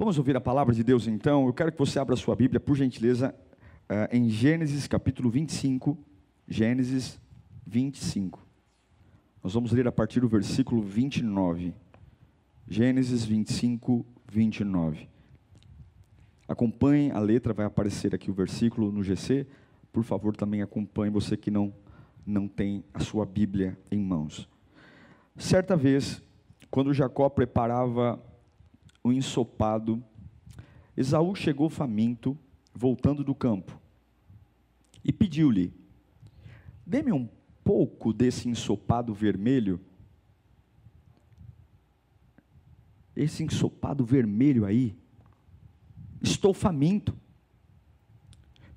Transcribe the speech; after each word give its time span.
Vamos 0.00 0.16
ouvir 0.16 0.34
a 0.34 0.40
palavra 0.40 0.74
de 0.74 0.82
Deus 0.82 1.06
então. 1.06 1.46
Eu 1.46 1.52
quero 1.52 1.70
que 1.70 1.78
você 1.78 1.98
abra 1.98 2.16
sua 2.16 2.34
Bíblia, 2.34 2.58
por 2.58 2.74
gentileza, 2.74 3.34
eh, 3.86 4.08
em 4.16 4.30
Gênesis 4.30 4.88
capítulo 4.88 5.28
25. 5.28 5.94
Gênesis 6.48 7.20
25. 7.66 8.42
Nós 9.44 9.52
vamos 9.52 9.72
ler 9.72 9.86
a 9.86 9.92
partir 9.92 10.20
do 10.20 10.26
versículo 10.26 10.80
29. 10.80 11.74
Gênesis 12.66 13.26
25, 13.26 14.06
29. 14.26 15.06
Acompanhe 16.48 17.10
a 17.10 17.18
letra, 17.18 17.52
vai 17.52 17.66
aparecer 17.66 18.14
aqui 18.14 18.30
o 18.30 18.34
versículo 18.34 18.90
no 18.90 19.02
GC. 19.02 19.46
Por 19.92 20.02
favor, 20.02 20.34
também 20.34 20.62
acompanhe 20.62 21.12
você 21.12 21.36
que 21.36 21.50
não, 21.50 21.74
não 22.24 22.48
tem 22.48 22.82
a 22.94 23.00
sua 23.00 23.26
Bíblia 23.26 23.78
em 23.90 23.98
mãos. 23.98 24.48
Certa 25.36 25.76
vez, 25.76 26.22
quando 26.70 26.94
Jacó 26.94 27.28
preparava 27.28 28.18
o 29.02 29.12
ensopado, 29.12 30.02
Esaú 30.96 31.34
chegou 31.34 31.70
faminto, 31.70 32.36
voltando 32.74 33.24
do 33.24 33.34
campo, 33.34 33.80
e 35.02 35.12
pediu-lhe: 35.12 35.72
Dê-me 36.86 37.12
um 37.12 37.28
pouco 37.64 38.12
desse 38.12 38.48
ensopado 38.48 39.14
vermelho. 39.14 39.80
Esse 43.14 43.42
ensopado 43.42 44.04
vermelho 44.04 44.64
aí, 44.64 44.96
estou 46.22 46.54
faminto. 46.54 47.16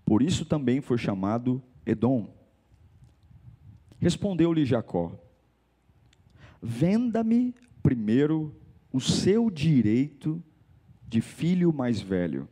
Por 0.05 0.21
isso 0.21 0.45
também 0.45 0.81
foi 0.81 0.97
chamado 0.97 1.61
Edom. 1.85 2.33
Respondeu-lhe 3.99 4.65
Jacó: 4.65 5.17
Venda-me 6.61 7.53
primeiro 7.81 8.55
o 8.93 9.01
seu 9.01 9.49
direito 9.49 10.41
de 11.07 11.19
filho 11.19 11.73
mais 11.73 11.99
velho. 11.99 12.47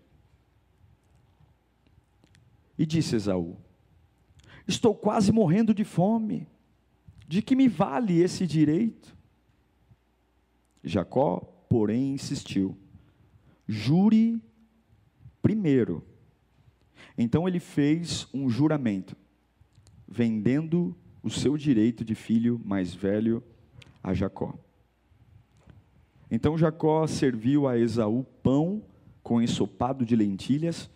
E 2.78 2.86
disse 2.86 3.16
Esaú: 3.16 3.56
Estou 4.67 4.95
quase 4.95 5.31
morrendo 5.31 5.72
de 5.73 5.84
fome. 5.84 6.47
De 7.28 7.42
que 7.42 7.56
me 7.56 7.69
vale 7.69 8.19
esse 8.19 8.45
direito? 8.45 9.16
Jacó, 10.84 11.39
porém, 11.69 12.14
insistiu: 12.14 12.75
Jure 13.67 14.42
primeiro. 15.42 16.03
Então 17.17 17.47
ele 17.47 17.59
fez 17.59 18.28
um 18.34 18.50
juramento, 18.50 19.16
vendendo 20.08 20.95
o 21.22 21.30
seu 21.30 21.56
direito 21.56 22.03
de 22.03 22.16
filho 22.16 22.59
mais 22.66 22.94
velho 22.94 23.44
a 24.02 24.14
Jacó. 24.14 24.58
Então 26.32 26.58
Jacó 26.58 27.06
serviu 27.06 27.68
a 27.68 27.78
Esaú 27.78 28.24
pão 28.42 28.82
com 29.22 29.42
ensopado 29.42 30.06
de 30.06 30.16
lentilhas. 30.16 30.90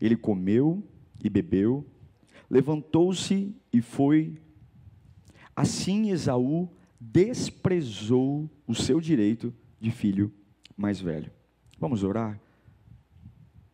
Ele 0.00 0.16
comeu 0.16 0.86
e 1.22 1.28
bebeu, 1.28 1.84
levantou-se 2.48 3.52
e 3.72 3.82
foi. 3.82 4.38
Assim 5.56 6.10
Esaú 6.10 6.70
desprezou 7.00 8.48
o 8.68 8.74
seu 8.74 9.00
direito 9.00 9.52
de 9.80 9.90
filho 9.90 10.32
mais 10.76 11.00
velho. 11.00 11.32
Vamos 11.80 12.04
orar? 12.04 12.40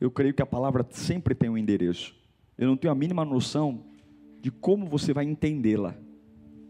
Eu 0.01 0.11
creio 0.11 0.33
que 0.33 0.43
a 0.43 0.47
palavra 0.47 0.87
sempre 0.91 1.35
tem 1.35 1.51
um 1.51 1.59
endereço. 1.59 2.17
Eu 2.57 2.67
não 2.67 2.77
tenho 2.77 2.93
a 2.93 2.97
mínima 2.97 3.25
noção 3.27 3.85
de 4.41 4.51
como 4.51 4.87
você 4.87 5.13
vai 5.13 5.25
entendê-la. 5.25 5.95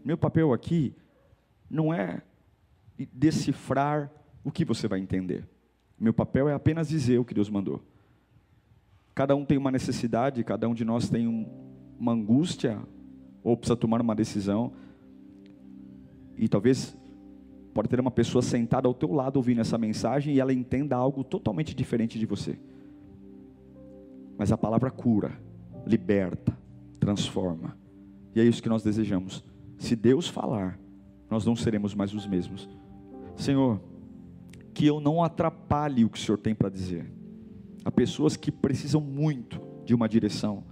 Meu 0.03 0.17
papel 0.17 0.51
aqui 0.51 0.93
não 1.69 1.93
é 1.93 2.21
decifrar 3.13 4.11
o 4.45 4.51
que 4.51 4.63
você 4.63 4.87
vai 4.87 4.99
entender? 4.99 5.43
Meu 5.99 6.13
papel 6.13 6.47
é 6.47 6.53
apenas 6.53 6.87
dizer 6.87 7.17
o 7.17 7.25
que 7.25 7.33
Deus 7.33 7.49
mandou. 7.49 7.81
Cada 9.15 9.35
um 9.35 9.43
tem 9.43 9.57
uma 9.57 9.71
necessidade, 9.71 10.43
cada 10.43 10.69
um 10.69 10.73
de 10.75 10.85
nós 10.85 11.09
tem 11.09 11.27
um, 11.27 11.47
uma 11.99 12.11
angústia, 12.11 12.79
ou 13.43 13.57
precisa 13.57 13.75
tomar 13.75 14.01
uma 14.01 14.13
decisão. 14.13 14.71
E 16.37 16.47
talvez 16.47 16.95
pode 17.73 17.89
ter 17.89 17.99
uma 17.99 18.11
pessoa 18.11 18.43
sentada 18.43 18.87
ao 18.87 18.93
teu 18.93 19.11
lado 19.11 19.37
ouvindo 19.37 19.61
essa 19.61 19.79
mensagem 19.79 20.35
e 20.35 20.39
ela 20.39 20.53
entenda 20.53 20.95
algo 20.95 21.23
totalmente 21.23 21.73
diferente 21.73 22.19
de 22.19 22.25
você. 22.27 22.59
Mas 24.37 24.51
a 24.51 24.57
palavra 24.57 24.91
cura, 24.91 25.39
liberta, 25.87 26.55
transforma. 26.99 27.75
E 28.35 28.39
é 28.39 28.43
isso 28.43 28.61
que 28.61 28.69
nós 28.69 28.83
desejamos. 28.83 29.43
Se 29.79 29.95
Deus 29.95 30.27
falar, 30.27 30.77
nós 31.31 31.45
não 31.45 31.55
seremos 31.55 31.95
mais 31.95 32.13
os 32.13 32.27
mesmos. 32.27 32.69
Senhor, 33.35 33.81
que 34.75 34.85
eu 34.85 34.99
não 34.99 35.23
atrapalhe 35.23 36.03
o 36.03 36.09
que 36.09 36.19
o 36.19 36.21
Senhor 36.21 36.37
tem 36.37 36.53
para 36.53 36.69
dizer. 36.69 37.09
Há 37.85 37.89
pessoas 37.89 38.35
que 38.35 38.51
precisam 38.51 38.99
muito 38.99 39.61
de 39.85 39.95
uma 39.95 40.09
direção, 40.09 40.65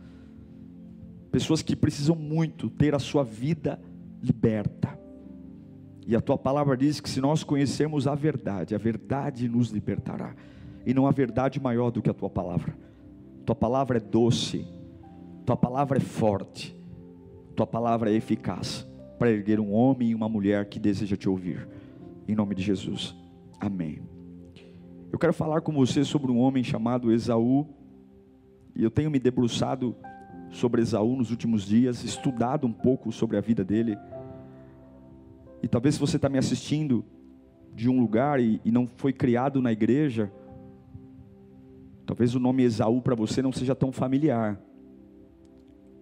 pessoas 1.31 1.61
que 1.61 1.73
precisam 1.73 2.13
muito 2.13 2.69
ter 2.69 2.93
a 2.93 2.99
sua 2.99 3.23
vida 3.23 3.79
liberta. 4.21 4.99
E 6.05 6.17
a 6.17 6.21
tua 6.21 6.37
palavra 6.37 6.75
diz 6.75 6.99
que 6.99 7.09
se 7.09 7.21
nós 7.21 7.45
conhecermos 7.45 8.05
a 8.05 8.13
verdade, 8.13 8.75
a 8.75 8.77
verdade 8.77 9.47
nos 9.47 9.69
libertará. 9.69 10.35
E 10.85 10.93
não 10.93 11.07
há 11.07 11.11
verdade 11.11 11.61
maior 11.61 11.89
do 11.89 12.01
que 12.01 12.09
a 12.09 12.13
tua 12.13 12.29
palavra. 12.29 12.77
Tua 13.45 13.55
palavra 13.55 13.97
é 13.97 14.01
doce, 14.01 14.67
tua 15.45 15.55
palavra 15.55 15.97
é 15.97 16.01
forte, 16.01 16.75
tua 17.55 17.65
palavra 17.65 18.11
é 18.11 18.15
eficaz 18.15 18.85
para 19.17 19.31
erguer 19.31 19.61
um 19.61 19.71
homem 19.71 20.09
e 20.09 20.15
uma 20.15 20.27
mulher 20.27 20.65
que 20.65 20.77
deseja 20.77 21.15
te 21.15 21.29
ouvir. 21.29 21.65
Em 22.27 22.35
nome 22.35 22.53
de 22.53 22.61
Jesus. 22.61 23.22
Amém. 23.65 24.01
Eu 25.09 25.17
quero 25.17 25.31
falar 25.31 25.61
com 25.61 25.71
você 25.71 26.03
sobre 26.03 26.29
um 26.29 26.37
homem 26.37 26.65
chamado 26.65 27.13
Esaú. 27.13 27.65
E 28.75 28.83
eu 28.83 28.91
tenho 28.91 29.09
me 29.09 29.19
debruçado 29.19 29.95
sobre 30.49 30.81
Esaú 30.81 31.15
nos 31.15 31.31
últimos 31.31 31.63
dias, 31.63 32.03
estudado 32.03 32.67
um 32.67 32.73
pouco 32.73 33.09
sobre 33.09 33.37
a 33.37 33.41
vida 33.41 33.63
dele. 33.63 33.97
E 35.61 35.67
talvez 35.69 35.97
você 35.97 36.17
está 36.17 36.27
me 36.27 36.37
assistindo 36.37 37.05
de 37.73 37.89
um 37.89 38.01
lugar 38.01 38.37
e, 38.37 38.59
e 38.65 38.71
não 38.71 38.85
foi 38.85 39.13
criado 39.13 39.61
na 39.61 39.71
igreja, 39.71 40.29
talvez 42.05 42.35
o 42.35 42.39
nome 42.39 42.63
Esaú 42.63 43.01
para 43.01 43.15
você 43.15 43.41
não 43.41 43.53
seja 43.53 43.73
tão 43.73 43.93
familiar. 43.93 44.59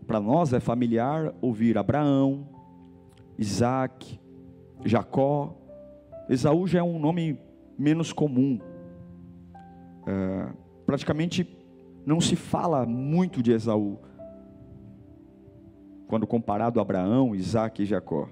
Para 0.08 0.20
nós 0.20 0.52
é 0.52 0.60
familiar 0.60 1.32
ouvir 1.40 1.78
Abraão, 1.78 2.50
Isaac, 3.38 4.20
Jacó. 4.84 5.56
Esaú 6.28 6.66
já 6.66 6.80
é 6.80 6.84
um 6.84 6.98
nome 6.98 7.38
menos 7.81 8.14
comum. 8.14 8.59
É, 10.06 10.53
praticamente 10.86 11.58
não 12.06 12.22
se 12.22 12.36
fala 12.36 12.86
muito 12.86 13.42
de 13.42 13.52
Esaú 13.52 14.00
quando 16.08 16.28
comparado 16.28 16.80
a 16.80 16.81
Abraão, 16.84 17.36
Isaac 17.36 17.81
e 17.81 17.86
Jacó. 17.86 18.30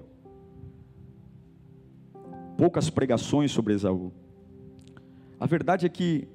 Poucas 2.56 2.90
pregações 2.90 3.50
sobre 3.50 3.74
Esaú. 3.74 4.12
A 5.38 5.46
verdade 5.46 5.86
é 5.86 5.88
que 5.88 6.28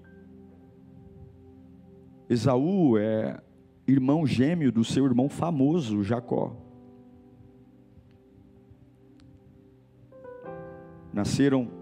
Esaú 2.27 2.97
é 2.97 3.39
irmão 3.87 4.25
gêmeo 4.25 4.71
do 4.71 4.83
seu 4.83 5.05
irmão 5.05 5.29
famoso, 5.29 6.03
Jacó. 6.03 6.57
Nasceram 11.13 11.74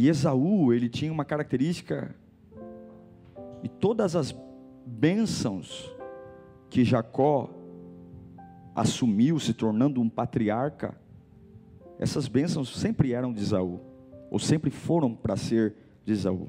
E 0.00 0.08
Esaú, 0.08 0.72
ele 0.72 0.88
tinha 0.88 1.12
uma 1.12 1.26
característica, 1.26 2.16
e 3.62 3.68
todas 3.68 4.16
as 4.16 4.34
bênçãos 4.86 5.94
que 6.70 6.82
Jacó 6.86 7.50
assumiu, 8.74 9.38
se 9.38 9.52
tornando 9.52 10.00
um 10.00 10.08
patriarca, 10.08 10.98
essas 11.98 12.28
bênçãos 12.28 12.74
sempre 12.78 13.12
eram 13.12 13.30
de 13.30 13.42
Esaú, 13.42 13.78
ou 14.30 14.38
sempre 14.38 14.70
foram 14.70 15.14
para 15.14 15.36
ser 15.36 15.74
de 16.02 16.12
Esaú. 16.14 16.48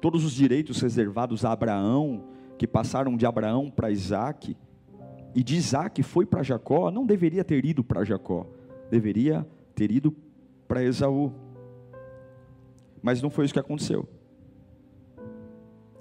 Todos 0.00 0.24
os 0.24 0.32
direitos 0.32 0.80
reservados 0.80 1.44
a 1.44 1.52
Abraão, 1.52 2.24
que 2.58 2.66
passaram 2.66 3.16
de 3.16 3.24
Abraão 3.24 3.70
para 3.70 3.92
Isaac, 3.92 4.56
e 5.32 5.44
de 5.44 5.54
Isaac 5.54 6.02
foi 6.02 6.26
para 6.26 6.42
Jacó, 6.42 6.90
não 6.90 7.06
deveria 7.06 7.44
ter 7.44 7.64
ido 7.64 7.84
para 7.84 8.02
Jacó, 8.02 8.48
deveria 8.90 9.46
ter 9.76 9.92
ido 9.92 10.10
para 10.66 10.82
Esaú. 10.82 11.32
Mas 13.02 13.22
não 13.22 13.30
foi 13.30 13.44
isso 13.44 13.54
que 13.54 13.60
aconteceu. 13.60 14.08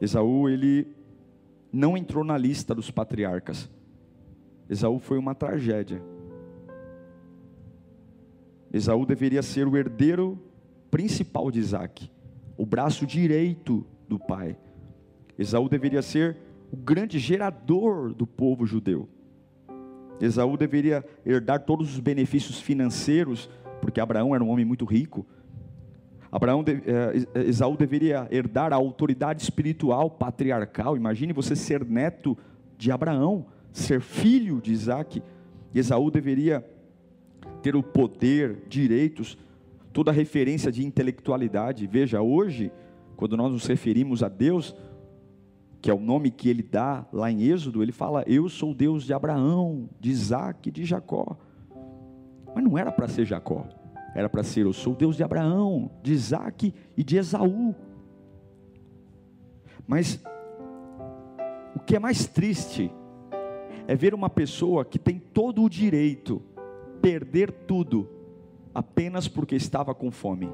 Esaú, 0.02 0.50
ele 0.50 0.88
não 1.72 1.98
entrou 1.98 2.24
na 2.24 2.38
lista 2.38 2.74
dos 2.74 2.90
patriarcas. 2.92 3.70
Esaú 4.70 5.00
foi 5.00 5.18
uma 5.18 5.36
tragédia. 5.36 6.02
Esaú 8.74 9.06
deveria 9.06 9.42
ser 9.42 9.68
o 9.68 9.78
herdeiro 9.78 10.40
principal 10.90 11.52
de 11.52 11.60
Isaac, 11.60 12.12
o 12.58 12.66
braço 12.66 13.06
direito 13.06 13.86
do 14.08 14.18
pai. 14.18 14.58
Esaú 15.38 15.70
deveria 15.70 16.02
ser 16.02 16.38
o 16.72 16.78
grande 16.78 17.20
gerador 17.20 18.14
do 18.14 18.26
povo 18.26 18.66
judeu. 18.66 19.08
Esaú 20.20 20.58
deveria 20.58 21.06
herdar 21.26 21.60
todos 21.66 21.94
os 21.94 22.00
benefícios 22.00 22.60
financeiros, 22.60 23.50
porque 23.86 24.02
Abraão 24.02 24.34
era 24.34 24.44
um 24.44 24.50
homem 24.50 24.66
muito 24.66 24.84
rico. 24.84 25.24
Abraão, 26.32 26.66
eh, 26.68 27.48
Esaú 27.48 27.78
deveria 27.78 28.28
herdar 28.32 28.74
a 28.74 28.76
autoridade 28.76 29.44
espiritual 29.44 30.10
patriarcal. 30.10 30.98
Imagine 30.98 31.32
você 31.32 31.56
ser 31.56 31.86
neto 31.86 32.36
de 32.80 32.92
Abraão, 32.92 33.46
ser 33.72 34.02
filho 34.02 34.60
de 34.60 34.72
Isaac. 34.72 35.22
Esaú 35.72 36.10
deveria 36.10 36.66
ter 37.62 37.76
o 37.76 37.84
poder, 37.84 38.64
direitos, 38.68 39.38
toda 39.94 40.10
a 40.10 40.14
referência 40.14 40.72
de 40.72 40.84
intelectualidade. 40.84 41.86
Veja, 41.86 42.24
hoje, 42.24 42.72
quando 43.16 43.38
nós 43.38 43.52
nos 43.52 43.68
referimos 43.68 44.24
a 44.24 44.28
Deus, 44.28 44.76
que 45.80 45.92
é 45.92 45.94
o 45.94 46.00
nome 46.00 46.32
que 46.32 46.50
ele 46.50 46.64
dá 46.64 47.06
lá 47.14 47.32
em 47.32 47.44
Êxodo, 47.44 47.84
ele 47.84 47.92
fala: 47.92 48.24
Eu 48.26 48.50
sou 48.50 48.74
Deus 48.74 49.04
de 49.04 49.14
Abraão, 49.14 49.88
de 50.00 50.10
Isaac 50.10 50.72
de 50.72 50.84
Jacó. 50.86 51.38
Mas 52.56 52.64
não 52.64 52.78
era 52.78 52.90
para 52.90 53.10
ser 53.10 53.26
Jacó, 53.26 53.68
era 54.16 54.30
para 54.30 54.42
ser: 54.42 54.62
Eu 54.66 54.72
sou 54.72 54.94
o 54.94 54.96
Deus 54.96 55.18
de 55.18 55.24
Abraão, 55.24 55.92
de 56.02 56.14
Isaac 56.14 56.74
e 56.96 57.04
de 57.04 57.18
Esaú. 57.18 57.76
Mas 59.86 60.24
o 61.76 61.80
que 61.80 61.98
é 61.98 62.00
mais 62.00 62.26
triste 62.26 62.90
é 63.86 63.94
ver 63.94 64.14
uma 64.14 64.30
pessoa 64.30 64.86
que 64.86 64.98
tem 64.98 65.20
todo 65.20 65.62
o 65.62 65.70
direito 65.70 66.42
perder 67.02 67.52
tudo 67.52 68.10
apenas 68.74 69.28
porque 69.28 69.56
estava 69.56 69.94
com 69.94 70.10
fome. 70.10 70.50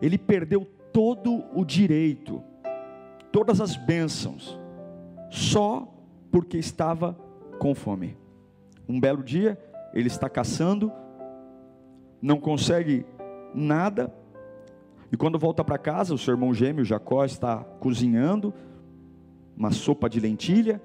Ele 0.00 0.16
perdeu 0.16 0.64
todo 0.92 1.42
o 1.52 1.64
direito, 1.64 2.40
todas 3.32 3.60
as 3.60 3.74
bênçãos, 3.76 4.56
só 5.30 5.92
porque 6.30 6.58
estava 6.58 7.18
com 7.58 7.74
fome. 7.74 8.16
Um 8.88 8.98
belo 8.98 9.22
dia, 9.22 9.58
ele 9.92 10.06
está 10.06 10.28
caçando, 10.28 10.92
não 12.22 12.38
consegue 12.38 13.04
nada, 13.54 14.12
e 15.10 15.16
quando 15.16 15.38
volta 15.38 15.64
para 15.64 15.78
casa, 15.78 16.14
o 16.14 16.18
seu 16.18 16.34
irmão 16.34 16.52
gêmeo 16.52 16.84
Jacó 16.84 17.24
está 17.24 17.58
cozinhando 17.80 18.52
uma 19.56 19.70
sopa 19.70 20.08
de 20.08 20.20
lentilha, 20.20 20.80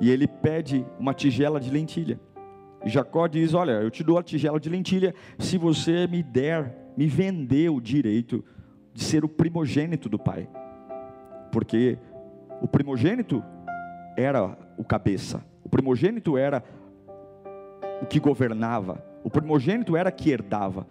e 0.00 0.10
ele 0.10 0.26
pede 0.26 0.84
uma 0.98 1.14
tigela 1.14 1.60
de 1.60 1.70
lentilha. 1.70 2.20
E 2.84 2.88
Jacó 2.88 3.26
diz: 3.26 3.54
Olha, 3.54 3.72
eu 3.72 3.90
te 3.90 4.02
dou 4.02 4.18
a 4.18 4.22
tigela 4.22 4.58
de 4.58 4.68
lentilha 4.68 5.14
se 5.38 5.56
você 5.56 6.06
me 6.06 6.22
der 6.22 6.84
me 6.96 7.06
vendeu 7.06 7.76
o 7.76 7.80
direito 7.80 8.44
de 8.92 9.02
ser 9.02 9.24
o 9.24 9.28
primogênito 9.28 10.08
do 10.08 10.18
pai. 10.18 10.48
Porque 11.50 11.98
o 12.60 12.68
primogênito 12.68 13.42
era 14.16 14.56
o 14.76 14.84
cabeça, 14.84 15.44
o 15.62 15.68
primogênito 15.68 16.36
era 16.36 16.62
o 18.02 18.06
que 18.06 18.20
governava, 18.20 19.04
o 19.22 19.30
primogênito 19.30 19.96
era 19.96 20.10
que 20.12 20.30
herdava. 20.30 20.86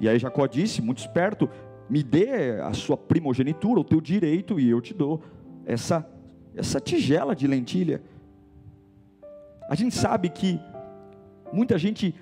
E 0.00 0.08
aí 0.08 0.18
Jacó 0.18 0.46
disse, 0.46 0.82
muito 0.82 0.98
esperto: 0.98 1.48
me 1.88 2.02
dê 2.02 2.60
a 2.60 2.72
sua 2.72 2.96
primogenitura, 2.96 3.80
o 3.80 3.84
teu 3.84 4.00
direito, 4.00 4.58
e 4.58 4.68
eu 4.70 4.80
te 4.80 4.94
dou 4.94 5.22
essa, 5.66 6.08
essa 6.56 6.80
tigela 6.80 7.36
de 7.36 7.46
lentilha. 7.46 8.02
A 9.68 9.74
gente 9.74 9.94
sabe 9.94 10.28
que 10.28 10.60
muita 11.52 11.78
gente 11.78 12.14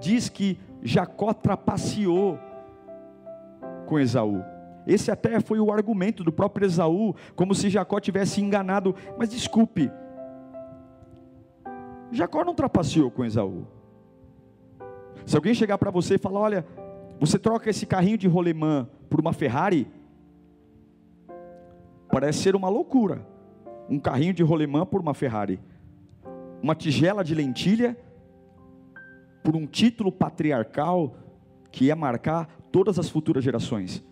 diz 0.00 0.28
que 0.28 0.58
Jacó 0.82 1.32
trapaceou 1.32 2.38
com 3.86 3.98
Esaú. 3.98 4.42
Esse 4.88 5.10
até 5.10 5.38
foi 5.38 5.60
o 5.60 5.70
argumento 5.70 6.24
do 6.24 6.32
próprio 6.32 6.64
Esaú, 6.64 7.14
como 7.36 7.54
se 7.54 7.68
Jacó 7.68 8.00
tivesse 8.00 8.40
enganado. 8.40 8.94
Mas 9.18 9.28
desculpe, 9.28 9.92
Jacó 12.10 12.42
não 12.42 12.54
trapaceou 12.54 13.10
com 13.10 13.22
Esaú. 13.22 13.66
Se 15.26 15.36
alguém 15.36 15.52
chegar 15.52 15.76
para 15.76 15.90
você 15.90 16.14
e 16.14 16.18
falar: 16.18 16.40
Olha, 16.40 16.66
você 17.20 17.38
troca 17.38 17.68
esse 17.68 17.84
carrinho 17.84 18.16
de 18.16 18.26
rolemã 18.26 18.88
por 19.10 19.20
uma 19.20 19.34
Ferrari, 19.34 19.86
parece 22.10 22.38
ser 22.38 22.56
uma 22.56 22.70
loucura. 22.70 23.26
Um 23.90 23.98
carrinho 23.98 24.32
de 24.32 24.42
rolemã 24.42 24.86
por 24.86 25.02
uma 25.02 25.12
Ferrari, 25.12 25.60
uma 26.62 26.74
tigela 26.74 27.22
de 27.22 27.34
lentilha 27.34 27.96
por 29.42 29.54
um 29.54 29.66
título 29.66 30.10
patriarcal 30.10 31.14
que 31.70 31.86
ia 31.86 31.96
marcar 31.96 32.48
todas 32.72 32.98
as 32.98 33.10
futuras 33.10 33.44
gerações. 33.44 34.02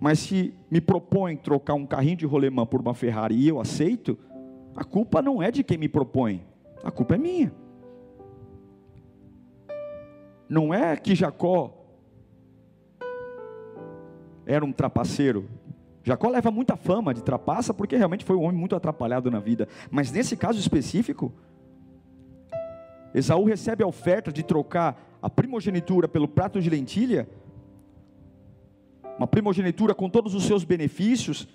Mas 0.00 0.18
se 0.18 0.54
me 0.70 0.80
propõe 0.80 1.36
trocar 1.36 1.74
um 1.74 1.86
carrinho 1.86 2.16
de 2.16 2.26
rolemã 2.26 2.64
por 2.64 2.80
uma 2.80 2.94
Ferrari 2.94 3.34
e 3.34 3.46
eu 3.46 3.60
aceito, 3.60 4.18
a 4.74 4.82
culpa 4.82 5.20
não 5.20 5.42
é 5.42 5.50
de 5.50 5.62
quem 5.62 5.76
me 5.76 5.88
propõe, 5.88 6.42
a 6.82 6.90
culpa 6.90 7.16
é 7.16 7.18
minha. 7.18 7.52
Não 10.48 10.72
é 10.72 10.96
que 10.96 11.14
Jacó 11.14 11.76
era 14.46 14.64
um 14.64 14.72
trapaceiro. 14.72 15.48
Jacó 16.02 16.28
leva 16.28 16.50
muita 16.50 16.76
fama 16.76 17.12
de 17.12 17.22
trapaça 17.22 17.74
porque 17.74 17.94
realmente 17.94 18.24
foi 18.24 18.34
um 18.34 18.42
homem 18.42 18.56
muito 18.56 18.74
atrapalhado 18.74 19.30
na 19.30 19.38
vida. 19.38 19.68
Mas 19.90 20.10
nesse 20.10 20.34
caso 20.34 20.58
específico, 20.58 21.32
Esaú 23.14 23.44
recebe 23.44 23.84
a 23.84 23.86
oferta 23.86 24.32
de 24.32 24.42
trocar 24.42 25.18
a 25.20 25.28
primogenitura 25.28 26.08
pelo 26.08 26.26
prato 26.26 26.60
de 26.60 26.70
lentilha 26.70 27.28
uma 29.16 29.26
primogenitura 29.26 29.94
com 29.94 30.08
todos 30.08 30.34
os 30.34 30.44
seus 30.44 30.64
benefícios, 30.64 31.48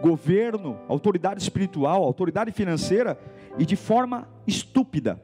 governo, 0.00 0.78
autoridade 0.88 1.40
espiritual, 1.40 2.02
autoridade 2.02 2.52
financeira, 2.52 3.18
e 3.58 3.64
de 3.64 3.76
forma 3.76 4.28
estúpida, 4.46 5.22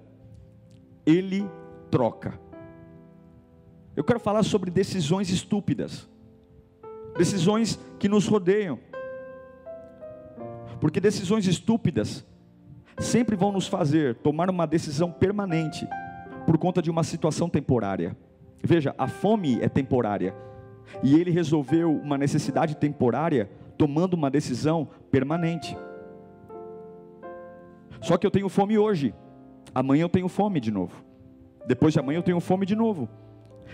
ele 1.05 1.49
troca. 1.91 2.39
Eu 3.97 4.05
quero 4.05 4.21
falar 4.21 4.45
sobre 4.45 4.71
decisões 4.71 5.31
estúpidas, 5.31 6.09
decisões 7.17 7.79
que 7.99 8.09
nos 8.09 8.27
rodeiam, 8.27 8.79
porque 10.81 11.01
decisões 11.01 11.47
estúpidas 11.47 12.25
sempre 12.99 13.35
vão 13.35 13.51
nos 13.51 13.67
fazer 13.67 14.15
tomar 14.17 14.49
uma 14.51 14.67
decisão 14.67 15.11
permanente 15.11 15.87
por 16.47 16.57
conta 16.59 16.81
de 16.81 16.91
uma 16.91 17.03
situação 17.03 17.49
temporária. 17.49 18.17
Veja, 18.63 18.95
a 18.97 19.07
fome 19.07 19.61
é 19.61 19.69
temporária, 19.69 20.35
e 21.03 21.15
ele 21.15 21.31
resolveu 21.31 21.93
uma 21.93 22.19
necessidade 22.19 22.77
temporária 22.77 23.51
tomando 23.77 24.15
uma 24.15 24.31
decisão 24.31 24.89
permanente. 25.11 25.77
Só 28.01 28.17
que 28.17 28.27
eu 28.27 28.31
tenho 28.31 28.49
fome 28.49 28.79
hoje, 28.79 29.15
amanhã 29.75 30.03
eu 30.03 30.09
tenho 30.09 30.29
fome 30.29 30.61
de 30.61 30.71
novo, 30.71 31.05
depois 31.67 31.93
de 31.93 32.01
amanhã 32.01 32.19
eu 32.19 32.23
tenho 32.23 32.41
fome 32.41 32.65
de 32.65 32.77
novo. 32.77 33.09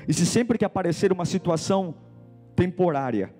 E 0.08 0.12
se 0.12 0.26
sempre 0.26 0.58
que 0.58 0.64
aparecer 0.64 1.12
uma 1.12 1.24
situação 1.24 1.94
temporária, 2.54 3.32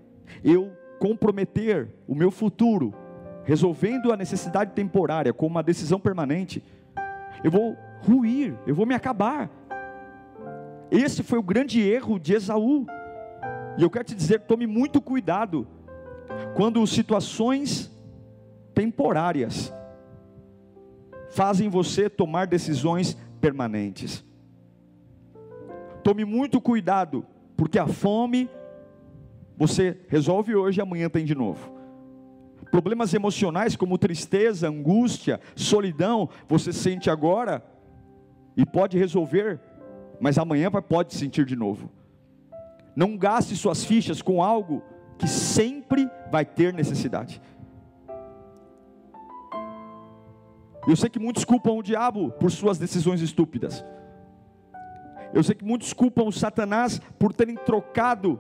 eu 0.43 0.73
comprometer 0.99 1.89
o 2.07 2.15
meu 2.15 2.31
futuro, 2.31 2.95
resolvendo 3.45 4.13
a 4.13 4.17
necessidade 4.17 4.73
temporária 4.73 5.33
com 5.33 5.47
uma 5.47 5.63
decisão 5.63 6.01
permanente, 6.01 6.63
eu 7.43 7.51
vou 7.51 7.77
ruir, 8.01 8.55
eu 8.67 8.75
vou 8.75 8.87
me 8.87 8.95
acabar. 8.95 9.51
Esse 10.91 11.23
foi 11.23 11.39
o 11.39 11.43
grande 11.43 11.81
erro 11.81 12.19
de 12.19 12.35
Esaú. 12.35 12.87
E 13.77 13.83
eu 13.83 13.91
quero 13.91 14.05
te 14.05 14.15
dizer, 14.15 14.41
tome 14.43 14.67
muito 14.67 15.01
cuidado 15.01 15.67
quando 16.55 16.87
situações 16.87 17.91
temporárias 18.75 19.73
fazem 21.31 21.69
você 21.69 22.09
tomar 22.09 22.47
decisões 22.47 23.17
permanentes. 23.41 24.25
Tome 26.03 26.25
muito 26.25 26.61
cuidado, 26.61 27.27
porque 27.57 27.79
a 27.79 27.87
fome 27.87 28.49
você 29.57 29.99
resolve 30.09 30.55
hoje 30.55 30.81
e 30.81 30.83
amanhã 30.83 31.09
tem 31.09 31.25
de 31.25 31.35
novo. 31.35 31.73
Problemas 32.71 33.15
emocionais 33.15 33.77
como 33.77 33.99
tristeza, 33.99 34.69
angústia, 34.69 35.41
solidão, 35.55 36.29
você 36.49 36.73
sente 36.73 37.09
agora 37.09 37.65
e 38.57 38.65
pode 38.65 38.99
resolver, 38.99 39.61
mas 40.21 40.39
amanhã 40.39 40.71
pode 40.71 41.15
sentir 41.15 41.45
de 41.45 41.57
novo. 41.57 41.91
Não 42.95 43.17
gaste 43.17 43.57
suas 43.57 43.85
fichas 43.85 44.23
com 44.23 44.43
algo 44.43 44.83
que 45.19 45.29
sempre 45.29 46.09
vai 46.31 46.45
ter 46.45 46.73
necessidade. 46.73 47.41
Eu 50.87 50.97
sei 50.97 51.09
que 51.09 51.19
muitos 51.19 51.45
culpam 51.45 51.73
o 51.73 51.83
diabo 51.83 52.31
por 52.33 52.51
suas 52.51 52.79
decisões 52.79 53.21
estúpidas. 53.21 53.85
Eu 55.33 55.43
sei 55.43 55.55
que 55.55 55.65
muitos 55.65 55.93
culpam 55.93 56.25
o 56.25 56.33
Satanás 56.33 57.01
por 57.19 57.33
terem 57.33 57.57
trocado 57.57 58.39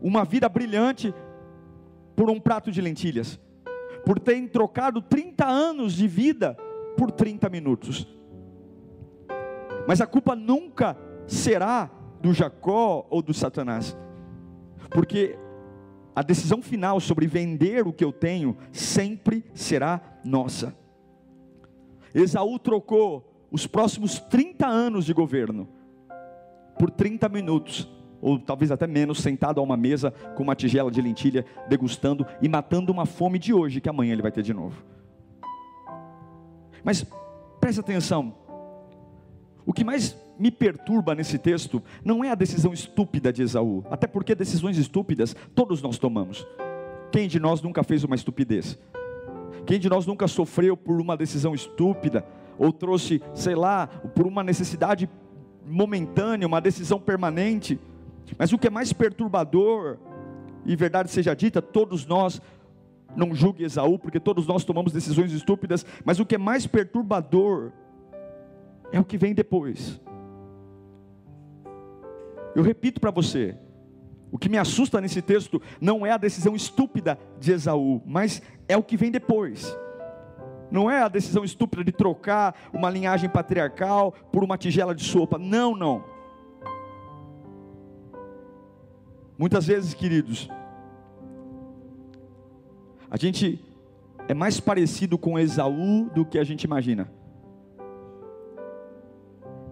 uma 0.00 0.24
vida 0.24 0.48
brilhante 0.48 1.12
por 2.14 2.30
um 2.30 2.38
prato 2.38 2.70
de 2.70 2.80
lentilhas, 2.80 3.40
por 4.04 4.18
terem 4.18 4.46
trocado 4.46 5.00
30 5.00 5.46
anos 5.46 5.94
de 5.94 6.06
vida 6.06 6.56
por 6.96 7.10
30 7.10 7.48
minutos. 7.48 8.06
Mas 9.86 10.00
a 10.00 10.06
culpa 10.06 10.36
nunca 10.36 10.96
será 11.26 11.90
do 12.20 12.32
Jacó 12.32 13.06
ou 13.10 13.22
do 13.22 13.32
Satanás, 13.32 13.96
porque 14.90 15.38
a 16.14 16.22
decisão 16.22 16.60
final 16.60 16.98
sobre 16.98 17.26
vender 17.26 17.86
o 17.86 17.92
que 17.92 18.04
eu 18.04 18.12
tenho 18.12 18.56
sempre 18.72 19.44
será 19.54 20.00
nossa. 20.24 20.76
Esaú 22.12 22.58
trocou 22.58 23.46
os 23.50 23.66
próximos 23.66 24.18
30 24.18 24.66
anos 24.66 25.04
de 25.04 25.12
governo 25.12 25.68
por 26.78 26.90
30 26.90 27.28
minutos, 27.28 27.88
ou 28.20 28.38
talvez 28.38 28.70
até 28.70 28.86
menos, 28.86 29.20
sentado 29.20 29.60
a 29.60 29.62
uma 29.62 29.76
mesa 29.76 30.10
com 30.36 30.42
uma 30.42 30.56
tigela 30.56 30.90
de 30.90 31.00
lentilha, 31.00 31.44
degustando 31.68 32.26
e 32.42 32.48
matando 32.48 32.92
uma 32.92 33.06
fome 33.06 33.38
de 33.38 33.52
hoje 33.52 33.80
que 33.80 33.88
amanhã 33.88 34.12
ele 34.12 34.22
vai 34.22 34.32
ter 34.32 34.42
de 34.42 34.52
novo. 34.52 34.82
Mas 36.82 37.04
preste 37.60 37.80
atenção, 37.80 38.34
o 39.64 39.72
que 39.72 39.84
mais 39.84 40.16
me 40.38 40.50
perturba 40.50 41.14
nesse 41.14 41.38
texto 41.38 41.82
não 42.04 42.22
é 42.22 42.30
a 42.30 42.34
decisão 42.34 42.72
estúpida 42.72 43.32
de 43.32 43.42
Esaú, 43.42 43.84
até 43.90 44.06
porque 44.06 44.34
decisões 44.34 44.78
estúpidas 44.78 45.34
todos 45.54 45.82
nós 45.82 45.98
tomamos. 45.98 46.46
Quem 47.10 47.26
de 47.26 47.40
nós 47.40 47.62
nunca 47.62 47.82
fez 47.82 48.04
uma 48.04 48.14
estupidez? 48.14 48.78
Quem 49.66 49.78
de 49.78 49.88
nós 49.88 50.06
nunca 50.06 50.28
sofreu 50.28 50.76
por 50.76 51.00
uma 51.00 51.16
decisão 51.16 51.54
estúpida 51.54 52.24
ou 52.58 52.72
trouxe, 52.72 53.22
sei 53.34 53.54
lá, 53.54 53.86
por 53.86 54.26
uma 54.26 54.42
necessidade 54.42 55.08
momentânea, 55.66 56.46
uma 56.46 56.60
decisão 56.60 57.00
permanente? 57.00 57.78
Mas 58.38 58.52
o 58.52 58.58
que 58.58 58.66
é 58.66 58.70
mais 58.70 58.92
perturbador, 58.92 59.98
e 60.64 60.76
verdade 60.76 61.10
seja 61.10 61.34
dita, 61.34 61.62
todos 61.62 62.06
nós 62.06 62.40
não 63.16 63.34
julgue 63.34 63.64
Esaú, 63.64 63.98
porque 63.98 64.20
todos 64.20 64.46
nós 64.46 64.64
tomamos 64.64 64.92
decisões 64.92 65.32
estúpidas, 65.32 65.84
mas 66.04 66.20
o 66.20 66.26
que 66.26 66.34
é 66.34 66.38
mais 66.38 66.66
perturbador 66.66 67.72
é 68.92 69.00
o 69.00 69.04
que 69.04 69.16
vem 69.16 69.34
depois. 69.34 70.00
Eu 72.58 72.64
repito 72.64 73.00
para 73.00 73.12
você, 73.12 73.56
o 74.32 74.36
que 74.36 74.48
me 74.48 74.58
assusta 74.58 75.00
nesse 75.00 75.22
texto 75.22 75.62
não 75.80 76.04
é 76.04 76.10
a 76.10 76.16
decisão 76.16 76.56
estúpida 76.56 77.16
de 77.38 77.52
Esaú, 77.52 78.02
mas 78.04 78.42
é 78.66 78.76
o 78.76 78.82
que 78.82 78.96
vem 78.96 79.12
depois. 79.12 79.78
Não 80.68 80.90
é 80.90 81.00
a 81.00 81.06
decisão 81.06 81.44
estúpida 81.44 81.84
de 81.84 81.92
trocar 81.92 82.68
uma 82.72 82.90
linhagem 82.90 83.30
patriarcal 83.30 84.10
por 84.32 84.42
uma 84.42 84.58
tigela 84.58 84.92
de 84.92 85.04
sopa. 85.04 85.38
Não, 85.38 85.76
não. 85.76 86.04
Muitas 89.38 89.68
vezes, 89.68 89.94
queridos, 89.94 90.50
a 93.08 93.16
gente 93.16 93.64
é 94.26 94.34
mais 94.34 94.58
parecido 94.58 95.16
com 95.16 95.38
Esaú 95.38 96.10
do 96.12 96.24
que 96.24 96.40
a 96.40 96.42
gente 96.42 96.64
imagina. 96.64 97.17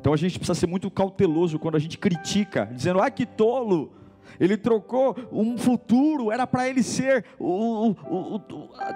Então 0.06 0.14
a 0.14 0.16
gente 0.16 0.38
precisa 0.38 0.54
ser 0.54 0.68
muito 0.68 0.88
cauteloso 0.88 1.58
quando 1.58 1.74
a 1.74 1.80
gente 1.80 1.98
critica, 1.98 2.70
dizendo, 2.72 3.00
ah, 3.00 3.10
que 3.10 3.26
tolo, 3.26 3.90
ele 4.38 4.56
trocou 4.56 5.16
um 5.32 5.58
futuro, 5.58 6.30
era 6.30 6.46
para 6.46 6.68
ele 6.68 6.80
ser, 6.80 7.24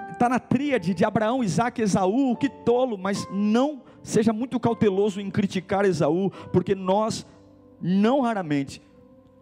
está 0.09 0.29
na 0.29 0.39
tríade 0.39 0.93
de 0.93 1.03
Abraão, 1.03 1.43
Isaac 1.43 1.81
Esaú, 1.81 2.33
que 2.37 2.47
tolo, 2.47 2.97
mas 2.97 3.27
não 3.29 3.81
seja 4.01 4.31
muito 4.31 4.57
cauteloso 4.57 5.19
em 5.19 5.29
criticar 5.29 5.83
Esaú, 5.83 6.31
porque 6.53 6.73
nós 6.73 7.27
não 7.81 8.21
raramente 8.21 8.81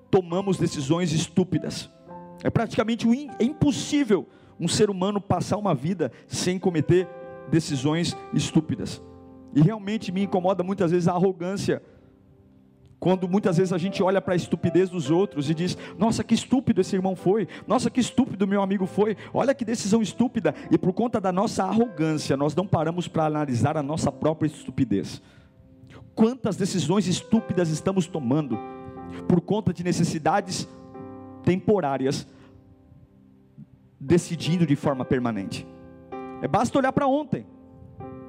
tomamos 0.10 0.58
decisões 0.58 1.14
estúpidas. 1.14 1.88
É 2.44 2.50
praticamente 2.50 3.08
é 3.38 3.44
impossível 3.44 4.28
um 4.60 4.68
ser 4.68 4.90
humano 4.90 5.22
passar 5.22 5.58
uma 5.58 5.76
vida 5.76 6.12
sem 6.26 6.58
cometer 6.58 7.08
decisões 7.52 8.18
estúpidas. 8.34 9.00
E 9.54 9.62
realmente 9.62 10.12
me 10.12 10.24
incomoda 10.24 10.64
muitas 10.64 10.92
vezes 10.92 11.08
a 11.08 11.14
arrogância. 11.14 11.82
Quando 13.00 13.30
muitas 13.30 13.56
vezes 13.58 13.72
a 13.72 13.78
gente 13.78 14.04
olha 14.04 14.20
para 14.20 14.34
a 14.34 14.36
estupidez 14.36 14.90
dos 14.90 15.10
outros 15.10 15.50
e 15.50 15.56
diz: 15.56 15.78
Nossa, 15.98 16.24
que 16.24 16.34
estúpido 16.34 16.82
esse 16.82 16.96
irmão 16.96 17.16
foi, 17.16 17.48
nossa, 17.66 17.90
que 17.90 18.02
estúpido 18.02 18.46
meu 18.46 18.62
amigo 18.62 18.86
foi, 18.86 19.16
olha 19.34 19.56
que 19.56 19.64
decisão 19.64 20.02
estúpida, 20.02 20.54
e 20.70 20.78
por 20.78 20.92
conta 20.92 21.22
da 21.22 21.32
nossa 21.32 21.64
arrogância, 21.64 22.36
nós 22.36 22.54
não 22.54 22.68
paramos 22.68 23.08
para 23.08 23.26
analisar 23.26 23.78
a 23.78 23.84
nossa 23.84 24.12
própria 24.12 24.48
estupidez. 24.48 25.22
Quantas 26.14 26.58
decisões 26.58 27.08
estúpidas 27.08 27.70
estamos 27.70 28.06
tomando 28.06 28.60
por 29.28 29.40
conta 29.40 29.74
de 29.74 29.82
necessidades 29.82 30.68
temporárias, 31.46 32.28
decidindo 33.98 34.66
de 34.66 34.76
forma 34.76 35.06
permanente? 35.06 35.66
É 36.42 36.48
basta 36.50 36.78
olhar 36.78 36.92
para 36.92 37.08
ontem. 37.08 37.46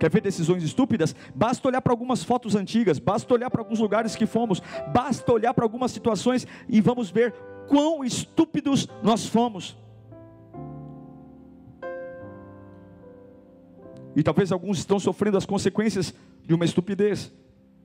Quer 0.01 0.09
ver 0.09 0.23
decisões 0.23 0.63
estúpidas? 0.63 1.15
Basta 1.35 1.69
olhar 1.69 1.83
para 1.83 1.93
algumas 1.93 2.25
fotos 2.25 2.57
antigas, 2.57 2.99
basta 2.99 3.35
olhar 3.35 3.51
para 3.51 3.61
alguns 3.61 3.79
lugares 3.79 4.17
que 4.17 4.25
fomos, 4.25 4.63
basta 4.95 5.31
olhar 5.31 5.53
para 5.53 5.63
algumas 5.63 5.91
situações 5.91 6.47
e 6.67 6.81
vamos 6.81 7.11
ver 7.11 7.35
quão 7.69 8.03
estúpidos 8.03 8.89
nós 9.03 9.27
fomos. 9.27 9.77
E 14.17 14.23
talvez 14.23 14.51
alguns 14.51 14.79
estão 14.79 14.99
sofrendo 14.99 15.37
as 15.37 15.45
consequências 15.45 16.15
de 16.47 16.55
uma 16.55 16.65
estupidez. 16.65 17.31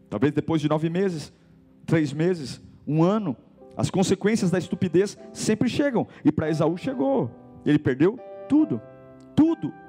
Talvez 0.10 0.32
depois 0.32 0.62
de 0.62 0.70
nove 0.70 0.90
meses, 0.90 1.34
três 1.86 2.14
meses, 2.14 2.62
um 2.88 3.04
ano, 3.04 3.36
as 3.76 3.90
consequências 3.90 4.50
da 4.50 4.58
estupidez 4.58 5.18
sempre 5.34 5.68
chegam. 5.68 6.08
E 6.24 6.32
para 6.32 6.50
Esaú 6.50 6.78
chegou. 6.78 7.30
Ele 7.66 7.78
perdeu 7.78 8.18
tudo, 8.48 8.82
tudo. 9.36 9.85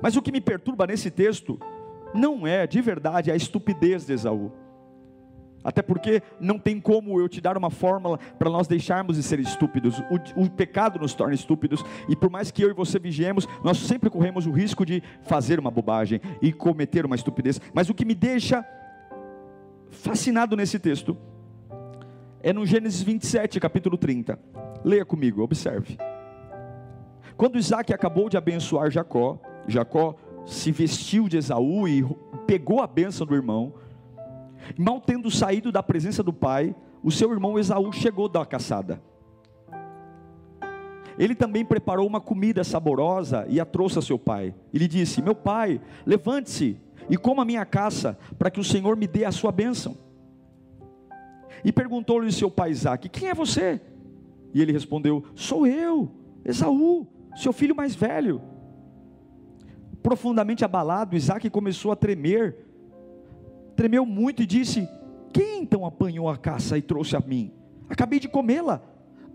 Mas 0.00 0.16
o 0.16 0.22
que 0.22 0.32
me 0.32 0.40
perturba 0.40 0.86
nesse 0.86 1.10
texto 1.10 1.58
não 2.14 2.46
é 2.46 2.66
de 2.66 2.80
verdade 2.80 3.30
a 3.30 3.36
estupidez 3.36 4.06
de 4.06 4.12
Esaú. 4.12 4.52
Até 5.62 5.82
porque 5.82 6.22
não 6.40 6.58
tem 6.58 6.80
como 6.80 7.20
eu 7.20 7.28
te 7.28 7.40
dar 7.40 7.56
uma 7.56 7.70
fórmula 7.70 8.18
para 8.38 8.48
nós 8.48 8.66
deixarmos 8.66 9.16
de 9.16 9.22
ser 9.22 9.38
estúpidos. 9.38 9.98
O, 10.10 10.44
o, 10.44 10.50
pecado 10.50 10.98
nos 10.98 11.12
torna 11.12 11.34
estúpidos. 11.34 11.84
E 12.08 12.16
por 12.16 12.30
mais 12.30 12.50
que 12.50 12.62
eu 12.62 12.70
e 12.70 12.74
você 12.74 12.98
vigiemos, 12.98 13.46
nós 13.62 13.76
sempre 13.78 14.08
corremos 14.08 14.46
o 14.46 14.50
risco 14.50 14.86
de 14.86 15.02
fazer 15.22 15.60
uma 15.60 15.70
bobagem 15.70 16.20
e 16.40 16.50
cometer 16.52 17.04
uma 17.04 17.14
estupidez. 17.14 17.60
Mas 17.74 17.90
o 17.90 17.94
que 17.94 18.06
me 18.06 18.14
deixa 18.14 18.64
fascinado 19.90 20.56
nesse 20.56 20.78
texto 20.78 21.16
é 22.42 22.52
no 22.52 22.64
Gênesis 22.64 23.02
27, 23.02 23.60
capítulo 23.60 23.98
30. 23.98 24.38
Leia 24.82 25.04
comigo, 25.04 25.42
observe. 25.42 25.98
Quando 27.36 27.58
Isaac 27.58 27.92
acabou 27.92 28.30
de 28.30 28.38
abençoar 28.38 28.90
Jacó, 28.90 29.38
Jacó 29.66 30.16
se 30.46 30.72
vestiu 30.72 31.28
de 31.28 31.36
Esaú 31.36 31.86
e 31.86 32.04
pegou 32.46 32.80
a 32.80 32.86
bênção 32.86 33.26
do 33.26 33.34
irmão. 33.34 33.74
Mal 34.76 35.00
tendo 35.00 35.30
saído 35.30 35.72
da 35.72 35.82
presença 35.82 36.22
do 36.22 36.32
pai, 36.32 36.74
o 37.02 37.10
seu 37.10 37.32
irmão 37.32 37.58
Esaú 37.58 37.92
chegou 37.92 38.28
da 38.28 38.44
caçada. 38.44 39.00
Ele 41.18 41.34
também 41.34 41.64
preparou 41.64 42.06
uma 42.06 42.20
comida 42.20 42.64
saborosa 42.64 43.46
e 43.48 43.60
a 43.60 43.64
trouxe 43.64 43.98
a 43.98 44.02
seu 44.02 44.18
pai. 44.18 44.54
Ele 44.72 44.88
disse: 44.88 45.20
Meu 45.20 45.34
pai, 45.34 45.80
levante-se 46.06 46.78
e 47.08 47.16
coma 47.16 47.42
a 47.42 47.46
minha 47.46 47.64
caça, 47.64 48.18
para 48.38 48.50
que 48.50 48.60
o 48.60 48.64
Senhor 48.64 48.96
me 48.96 49.06
dê 49.06 49.24
a 49.24 49.32
sua 49.32 49.52
bênção. 49.52 49.96
E 51.64 51.72
perguntou-lhe 51.72 52.32
seu 52.32 52.50
pai 52.50 52.70
Isaac: 52.70 53.08
Quem 53.08 53.28
é 53.28 53.34
você? 53.34 53.80
E 54.54 54.62
ele 54.62 54.72
respondeu: 54.72 55.24
Sou 55.34 55.66
eu, 55.66 56.10
Esaú, 56.44 57.06
seu 57.36 57.52
filho 57.52 57.76
mais 57.76 57.94
velho 57.94 58.49
profundamente 60.02 60.64
abalado, 60.64 61.16
Isaac 61.16 61.48
começou 61.50 61.92
a 61.92 61.96
tremer, 61.96 62.56
tremeu 63.76 64.04
muito 64.04 64.42
e 64.42 64.46
disse: 64.46 64.88
Quem 65.32 65.62
então 65.62 65.84
apanhou 65.84 66.28
a 66.28 66.36
caça 66.36 66.76
e 66.76 66.82
trouxe 66.82 67.16
a 67.16 67.20
mim? 67.20 67.52
Acabei 67.88 68.18
de 68.18 68.28
comê-la 68.28 68.82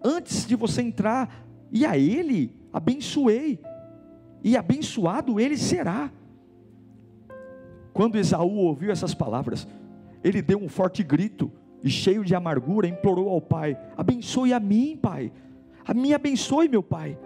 antes 0.04 0.46
de 0.46 0.56
você 0.56 0.82
entrar, 0.82 1.46
e 1.72 1.86
a 1.86 1.98
ele 1.98 2.54
abençoei, 2.72 3.60
e 4.44 4.56
abençoado 4.56 5.40
ele 5.40 5.58
será. 5.58 6.12
Quando 7.92 8.18
Esaú 8.18 8.58
ouviu 8.58 8.92
essas 8.92 9.14
palavras, 9.14 9.68
ele 10.24 10.42
deu 10.42 10.60
um 10.60 10.68
forte 10.68 11.04
grito 11.04 11.52
e, 11.84 11.90
cheio 11.90 12.24
de 12.24 12.36
amargura, 12.36 12.88
implorou 12.88 13.30
ao 13.30 13.42
pai: 13.42 13.78
Abençoe 13.98 14.54
a 14.54 14.60
mim, 14.60 14.98
pai, 15.02 15.32
a 15.86 15.94
mim 15.94 16.14
abençoe, 16.14 16.68
meu 16.68 16.84
pai. 16.84 17.18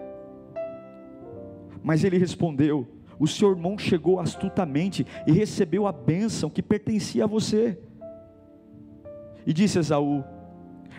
Mas 1.82 2.04
ele 2.04 2.18
respondeu: 2.18 2.86
o 3.20 3.26
seu 3.28 3.50
irmão 3.50 3.76
chegou 3.76 4.18
astutamente 4.18 5.06
e 5.26 5.30
recebeu 5.30 5.86
a 5.86 5.92
bênção 5.92 6.48
que 6.48 6.62
pertencia 6.62 7.24
a 7.24 7.26
você. 7.26 7.78
E 9.46 9.52
disse 9.52 9.78
Esaú: 9.78 10.24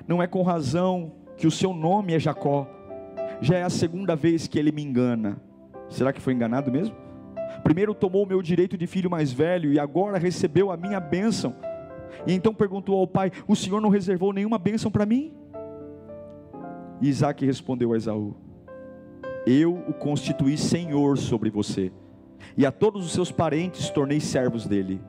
Não 0.08 0.22
é 0.22 0.28
com 0.28 0.44
razão 0.44 1.14
que 1.36 1.48
o 1.48 1.52
seu 1.52 1.74
nome 1.74 2.14
é 2.14 2.20
Jacó, 2.20 2.70
já 3.42 3.58
é 3.58 3.64
a 3.64 3.72
segunda 3.72 4.16
vez 4.16 4.48
que 4.48 4.60
ele 4.60 4.72
me 4.72 4.84
engana. 4.84 5.42
Será 5.90 6.14
que 6.14 6.22
foi 6.22 6.34
enganado 6.34 6.72
mesmo? 6.72 6.96
Primeiro 7.64 7.96
tomou 7.96 8.24
o 8.24 8.28
meu 8.28 8.42
direito 8.42 8.78
de 8.78 8.86
filho 8.86 9.10
mais 9.10 9.34
velho 9.34 9.74
e 9.74 9.80
agora 9.80 10.20
recebeu 10.20 10.72
a 10.72 10.78
minha 10.78 11.00
bênção. 11.00 11.56
E 12.28 12.34
então 12.34 12.54
perguntou 12.54 13.00
ao 13.00 13.08
pai: 13.08 13.32
O 13.48 13.56
senhor 13.56 13.82
não 13.82 13.90
reservou 13.90 14.32
nenhuma 14.32 14.60
bênção 14.60 14.92
para 14.92 15.08
mim? 15.08 15.34
E 17.02 17.10
Isaac 17.10 17.44
respondeu 17.44 17.94
a 17.94 17.98
Esaú: 17.98 18.36
Eu 19.48 19.74
o 19.88 19.94
constituí 19.94 20.56
senhor 20.56 21.18
sobre 21.18 21.50
você, 21.50 21.92
e 22.58 22.66
a 22.66 22.72
todos 22.72 23.06
os 23.06 23.12
seus 23.12 23.32
parentes 23.32 23.90
tornei 23.90 24.20
servos 24.20 24.66
dele. 24.66 25.02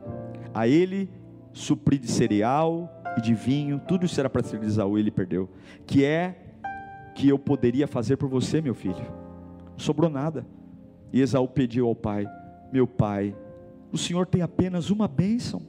A 0.55 0.69
ele 0.69 1.11
supri 1.53 1.99
de 1.99 2.09
cereal 2.09 2.91
e 3.17 3.21
de 3.21 3.35
vinho, 3.35 3.81
tudo 3.87 4.07
isso 4.07 4.19
era 4.19 4.31
para 4.31 4.43
ser 4.43 4.59
de 4.59 4.67
Esaú, 4.67 4.99
ele 4.99 5.11
perdeu. 5.11 5.49
Que 5.87 6.05
é 6.05 6.37
que 7.15 7.29
eu 7.29 7.39
poderia 7.39 7.87
fazer 7.87 8.17
por 8.17 8.29
você, 8.29 8.61
meu 8.61 8.75
filho? 8.75 9.05
Não 9.73 9.79
sobrou 9.79 10.11
nada. 10.11 10.47
E 11.13 11.21
Esaú 11.21 11.47
pediu 11.49 11.87
ao 11.87 11.95
pai: 11.95 12.27
Meu 12.73 12.87
pai, 12.87 13.37
o 13.93 13.99
senhor 13.99 14.27
tem 14.27 14.43
apenas 14.43 14.91
uma 14.91 15.07
bênção. 15.07 15.63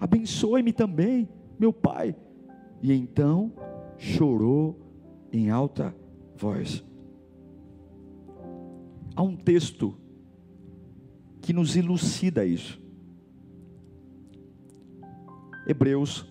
Abençoe-me 0.00 0.72
também, 0.72 1.28
meu 1.58 1.72
pai. 1.72 2.16
E 2.82 2.92
então 2.92 3.52
chorou 3.96 4.78
em 5.32 5.50
alta 5.50 5.94
voz. 6.36 6.84
Há 9.16 9.22
um 9.22 9.36
texto 9.36 9.96
que 11.44 11.52
nos 11.52 11.76
elucida 11.76 12.42
isso. 12.46 12.80
Hebreus, 15.66 16.26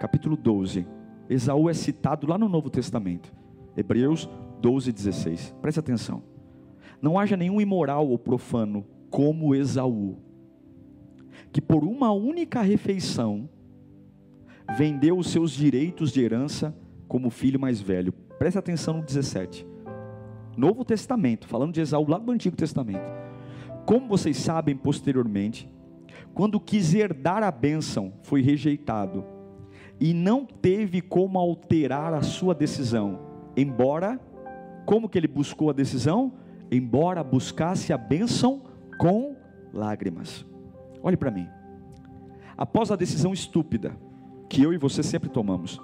capítulo 0.00 0.36
12. 0.36 0.86
Esaú 1.28 1.68
é 1.68 1.74
citado 1.74 2.28
lá 2.28 2.38
no 2.38 2.48
Novo 2.48 2.70
Testamento. 2.70 3.32
Hebreus 3.76 4.30
12, 4.60 4.92
16. 4.92 5.56
Preste 5.60 5.80
atenção. 5.80 6.22
Não 7.00 7.18
haja 7.18 7.36
nenhum 7.36 7.60
imoral 7.60 8.08
ou 8.08 8.16
profano 8.16 8.86
como 9.10 9.52
Esaú, 9.52 10.16
que 11.50 11.60
por 11.60 11.82
uma 11.82 12.12
única 12.12 12.62
refeição 12.62 13.48
vendeu 14.78 15.18
os 15.18 15.26
seus 15.26 15.50
direitos 15.50 16.12
de 16.12 16.22
herança 16.22 16.72
como 17.08 17.30
filho 17.30 17.58
mais 17.58 17.80
velho. 17.80 18.12
Preste 18.38 18.58
atenção 18.58 18.98
no 18.98 19.02
17. 19.02 19.66
Novo 20.56 20.84
Testamento, 20.84 21.48
falando 21.48 21.74
de 21.74 21.80
Esaú 21.80 22.08
lá 22.08 22.18
do 22.18 22.30
Antigo 22.30 22.54
Testamento. 22.54 23.21
Como 23.84 24.08
vocês 24.08 24.36
sabem, 24.36 24.76
posteriormente, 24.76 25.68
quando 26.34 26.60
quis 26.60 26.94
herdar 26.94 27.42
a 27.42 27.50
bênção, 27.50 28.12
foi 28.22 28.40
rejeitado 28.40 29.24
e 30.00 30.14
não 30.14 30.44
teve 30.44 31.00
como 31.00 31.38
alterar 31.38 32.14
a 32.14 32.22
sua 32.22 32.54
decisão, 32.54 33.18
embora 33.56 34.20
como 34.84 35.08
que 35.08 35.18
ele 35.18 35.28
buscou 35.28 35.70
a 35.70 35.72
decisão? 35.72 36.32
Embora 36.70 37.22
buscasse 37.22 37.92
a 37.92 37.98
bênção 37.98 38.62
com 38.98 39.36
lágrimas. 39.72 40.44
Olhe 41.02 41.16
para 41.16 41.30
mim. 41.30 41.46
Após 42.56 42.90
a 42.90 42.96
decisão 42.96 43.32
estúpida 43.32 43.96
que 44.48 44.62
eu 44.62 44.72
e 44.72 44.78
você 44.78 45.02
sempre 45.02 45.28
tomamos, 45.28 45.80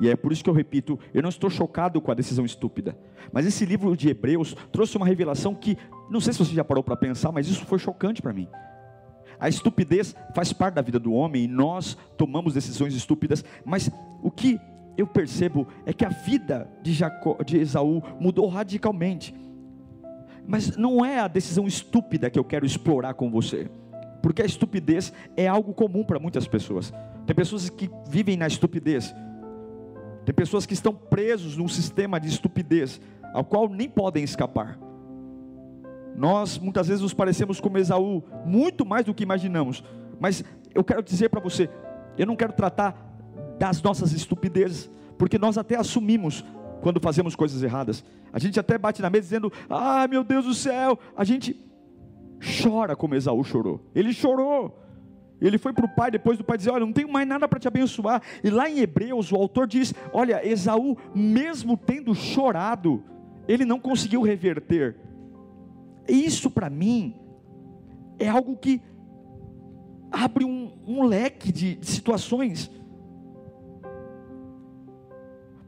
e 0.00 0.08
é 0.08 0.16
por 0.16 0.32
isso 0.32 0.42
que 0.42 0.48
eu 0.48 0.54
repito, 0.54 0.98
eu 1.12 1.22
não 1.22 1.28
estou 1.28 1.50
chocado 1.50 2.00
com 2.00 2.10
a 2.10 2.14
decisão 2.14 2.44
estúpida. 2.44 2.96
Mas 3.32 3.46
esse 3.46 3.66
livro 3.66 3.94
de 3.96 4.08
Hebreus 4.08 4.56
trouxe 4.72 4.96
uma 4.96 5.06
revelação 5.06 5.54
que, 5.54 5.76
não 6.10 6.20
sei 6.20 6.32
se 6.32 6.38
você 6.38 6.54
já 6.54 6.64
parou 6.64 6.82
para 6.82 6.96
pensar, 6.96 7.30
mas 7.30 7.48
isso 7.48 7.66
foi 7.66 7.78
chocante 7.78 8.22
para 8.22 8.32
mim. 8.32 8.48
A 9.38 9.48
estupidez 9.48 10.14
faz 10.34 10.52
parte 10.52 10.74
da 10.74 10.82
vida 10.82 10.98
do 10.98 11.12
homem 11.12 11.44
e 11.44 11.48
nós 11.48 11.96
tomamos 12.16 12.54
decisões 12.54 12.94
estúpidas, 12.94 13.44
mas 13.64 13.90
o 14.22 14.30
que 14.30 14.58
eu 14.96 15.06
percebo 15.06 15.66
é 15.86 15.92
que 15.92 16.04
a 16.04 16.10
vida 16.10 16.68
de, 16.82 16.92
Jacó, 16.92 17.38
de 17.44 17.58
Esaú 17.58 18.02
mudou 18.18 18.48
radicalmente. 18.48 19.34
Mas 20.46 20.76
não 20.76 21.04
é 21.04 21.20
a 21.20 21.28
decisão 21.28 21.66
estúpida 21.66 22.30
que 22.30 22.38
eu 22.38 22.44
quero 22.44 22.66
explorar 22.66 23.14
com 23.14 23.30
você, 23.30 23.70
porque 24.22 24.42
a 24.42 24.46
estupidez 24.46 25.12
é 25.36 25.46
algo 25.46 25.72
comum 25.72 26.04
para 26.04 26.18
muitas 26.18 26.46
pessoas. 26.46 26.92
Tem 27.26 27.36
pessoas 27.36 27.70
que 27.70 27.90
vivem 28.08 28.36
na 28.36 28.46
estupidez, 28.46 29.14
tem 30.30 30.34
pessoas 30.34 30.64
que 30.64 30.74
estão 30.74 30.94
presos 30.94 31.56
num 31.56 31.66
sistema 31.66 32.20
de 32.20 32.28
estupidez, 32.28 33.00
ao 33.34 33.44
qual 33.44 33.68
nem 33.68 33.88
podem 33.88 34.22
escapar. 34.22 34.78
Nós 36.14 36.56
muitas 36.56 36.86
vezes 36.86 37.02
nos 37.02 37.12
parecemos 37.12 37.60
como 37.60 37.78
Esaú, 37.78 38.22
muito 38.46 38.86
mais 38.86 39.04
do 39.04 39.12
que 39.12 39.24
imaginamos. 39.24 39.82
Mas 40.20 40.44
eu 40.72 40.84
quero 40.84 41.02
dizer 41.02 41.30
para 41.30 41.40
você, 41.40 41.68
eu 42.16 42.26
não 42.26 42.36
quero 42.36 42.52
tratar 42.52 42.94
das 43.58 43.82
nossas 43.82 44.12
estupidezes, 44.12 44.88
porque 45.18 45.36
nós 45.36 45.58
até 45.58 45.74
assumimos 45.74 46.44
quando 46.80 47.00
fazemos 47.00 47.34
coisas 47.34 47.60
erradas. 47.64 48.04
A 48.32 48.38
gente 48.38 48.60
até 48.60 48.78
bate 48.78 49.02
na 49.02 49.10
mesa 49.10 49.24
dizendo: 49.24 49.52
"Ah, 49.68 50.06
meu 50.06 50.22
Deus 50.22 50.44
do 50.44 50.54
céu!" 50.54 50.96
A 51.16 51.24
gente 51.24 51.60
chora 52.62 52.94
como 52.94 53.16
Esaú 53.16 53.42
chorou. 53.42 53.80
Ele 53.96 54.12
chorou. 54.12 54.80
Ele 55.40 55.58
foi 55.58 55.72
para 55.72 55.86
o 55.86 55.88
pai, 55.88 56.10
depois 56.10 56.36
do 56.36 56.44
pai 56.44 56.58
dizer: 56.58 56.70
Olha, 56.70 56.84
não 56.84 56.92
tenho 56.92 57.10
mais 57.10 57.26
nada 57.26 57.48
para 57.48 57.58
te 57.58 57.66
abençoar. 57.66 58.22
E 58.44 58.50
lá 58.50 58.68
em 58.68 58.80
Hebreus, 58.80 59.32
o 59.32 59.36
autor 59.36 59.66
diz: 59.66 59.94
Olha, 60.12 60.46
Esaú, 60.46 60.96
mesmo 61.14 61.76
tendo 61.76 62.14
chorado, 62.14 63.02
ele 63.48 63.64
não 63.64 63.80
conseguiu 63.80 64.22
reverter. 64.22 64.96
Isso 66.08 66.50
para 66.50 66.68
mim 66.68 67.14
é 68.18 68.28
algo 68.28 68.56
que 68.56 68.82
abre 70.10 70.44
um, 70.44 70.72
um 70.86 71.04
leque 71.04 71.50
de, 71.52 71.76
de 71.76 71.86
situações. 71.86 72.70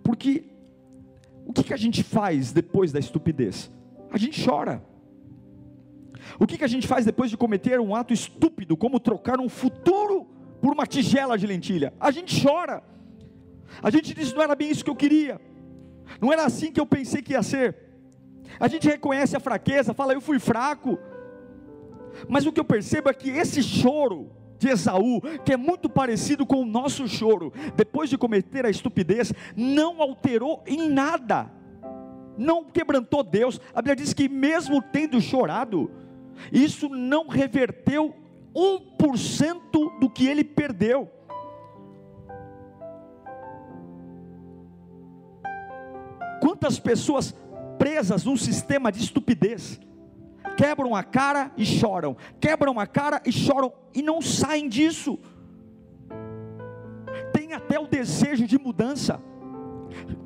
Porque 0.03 0.53
o 1.47 1.53
que, 1.53 1.63
que 1.65 1.73
a 1.73 1.79
gente 1.79 2.03
faz 2.03 2.53
depois 2.53 2.93
da 2.93 2.99
estupidez? 2.99 3.71
A 4.11 4.19
gente 4.19 4.45
chora. 4.45 4.83
O 6.39 6.47
que, 6.47 6.59
que 6.59 6.65
a 6.65 6.69
gente 6.69 6.87
faz 6.87 7.05
depois 7.05 7.31
de 7.31 7.37
cometer 7.37 7.81
um 7.81 7.95
ato 7.95 8.13
estúpido, 8.13 8.77
como 8.77 9.01
trocar 9.01 9.41
um 9.41 9.49
futuro 9.49 10.27
por 10.61 10.73
uma 10.73 10.87
tigela 10.87 11.37
de 11.37 11.47
lentilha? 11.47 11.93
A 12.01 12.11
gente 12.11 12.43
chora. 12.43 12.83
A 13.83 13.91
gente 13.91 14.15
diz: 14.15 14.33
não 14.33 14.43
era 14.43 14.55
bem 14.55 14.71
isso 14.71 14.85
que 14.85 14.91
eu 14.91 14.97
queria, 14.97 15.41
não 16.21 16.33
era 16.33 16.45
assim 16.45 16.73
que 16.73 16.81
eu 16.81 16.87
pensei 16.87 17.23
que 17.23 17.33
ia 17.33 17.43
ser. 17.43 17.77
A 18.59 18.69
gente 18.69 18.89
reconhece 18.89 19.37
a 19.37 19.41
fraqueza, 19.41 19.95
fala: 19.95 20.13
eu 20.13 20.21
fui 20.21 20.39
fraco. 20.39 20.99
Mas 22.29 22.45
o 22.45 22.53
que 22.53 22.61
eu 22.61 22.65
percebo 22.65 23.09
é 23.09 23.15
que 23.15 23.31
esse 23.31 23.63
choro 23.63 24.31
de 24.59 24.69
Esaú, 24.69 25.21
que 25.45 25.53
é 25.53 25.57
muito 25.57 25.89
parecido 25.89 26.47
com 26.47 26.63
o 26.63 26.67
nosso 26.67 27.09
choro, 27.09 27.53
depois 27.75 28.09
de 28.09 28.17
cometer 28.17 28.65
a 28.65 28.71
estupidez, 28.71 29.33
não 29.57 30.01
alterou 30.01 30.63
em 30.67 30.89
nada, 30.89 31.51
não 32.39 32.65
quebrantou 32.65 33.25
Deus. 33.25 33.61
A 33.75 33.83
Bíblia 33.83 33.97
diz 33.97 34.15
que, 34.15 34.29
mesmo 34.29 34.81
tendo 34.81 35.21
chorado, 35.21 35.91
isso 36.51 36.89
não 36.89 37.29
reverteu 37.29 38.15
1% 38.55 39.99
do 39.99 40.11
que 40.11 40.27
ele 40.27 40.45
perdeu. 40.45 41.11
Quantas 46.41 46.79
pessoas 46.79 47.35
presas 47.79 48.25
num 48.25 48.37
sistema 48.37 48.93
de 48.93 49.01
estupidez, 49.01 49.81
quebram 50.57 50.95
a 50.95 51.03
cara 51.03 51.51
e 51.57 51.65
choram, 51.65 52.17
quebram 52.41 52.79
a 52.79 52.87
cara 52.87 53.21
e 53.25 53.33
choram 53.33 53.73
e 53.95 54.03
não 54.03 54.21
saem 54.21 54.69
disso. 54.69 55.19
Tem 57.33 57.53
até 57.53 57.79
o 57.79 57.87
desejo 57.87 58.47
de 58.47 58.59
mudança, 58.59 59.21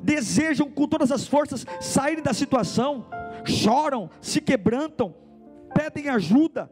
desejam 0.03 0.69
com 0.69 0.87
todas 0.87 1.11
as 1.11 1.27
forças 1.27 1.65
saírem 1.79 2.23
da 2.23 2.33
situação, 2.33 3.05
choram, 3.45 4.09
se 4.21 4.41
quebrantam, 4.41 5.13
pedem 5.77 6.09
ajuda, 6.09 6.71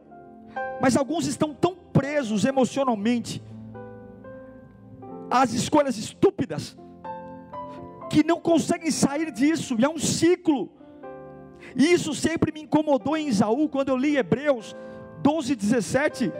mas 0.80 0.96
alguns 0.96 1.28
estão 1.28 1.54
tão 1.54 1.76
presos 1.92 2.44
emocionalmente 2.44 3.40
às 5.30 5.52
escolhas 5.52 5.96
estúpidas 5.96 6.76
que 8.10 8.24
não 8.24 8.40
conseguem 8.40 8.90
sair 8.90 9.30
disso, 9.30 9.76
e 9.78 9.84
é 9.84 9.88
um 9.88 9.98
ciclo. 9.98 10.70
E 11.76 11.92
isso 11.92 12.14
sempre 12.14 12.50
me 12.52 12.62
incomodou 12.62 13.16
em 13.16 13.28
Isaú 13.28 13.68
quando 13.68 13.90
eu 13.90 13.96
li 13.96 14.16
Hebreus 14.16 14.74
12, 15.22 15.54
17, 15.54 16.32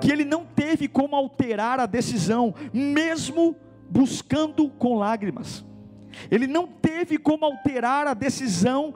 que 0.00 0.10
ele 0.10 0.24
não 0.24 0.46
teve 0.46 0.88
como 0.88 1.14
alterar 1.14 1.78
a 1.78 1.86
decisão, 1.86 2.54
mesmo 2.72 3.54
buscando 3.90 4.68
com 4.70 4.96
lágrimas. 4.96 5.64
Ele 6.30 6.46
não 6.46 6.66
teve 6.66 7.18
como 7.18 7.44
alterar 7.44 8.06
a 8.06 8.14
decisão 8.14 8.94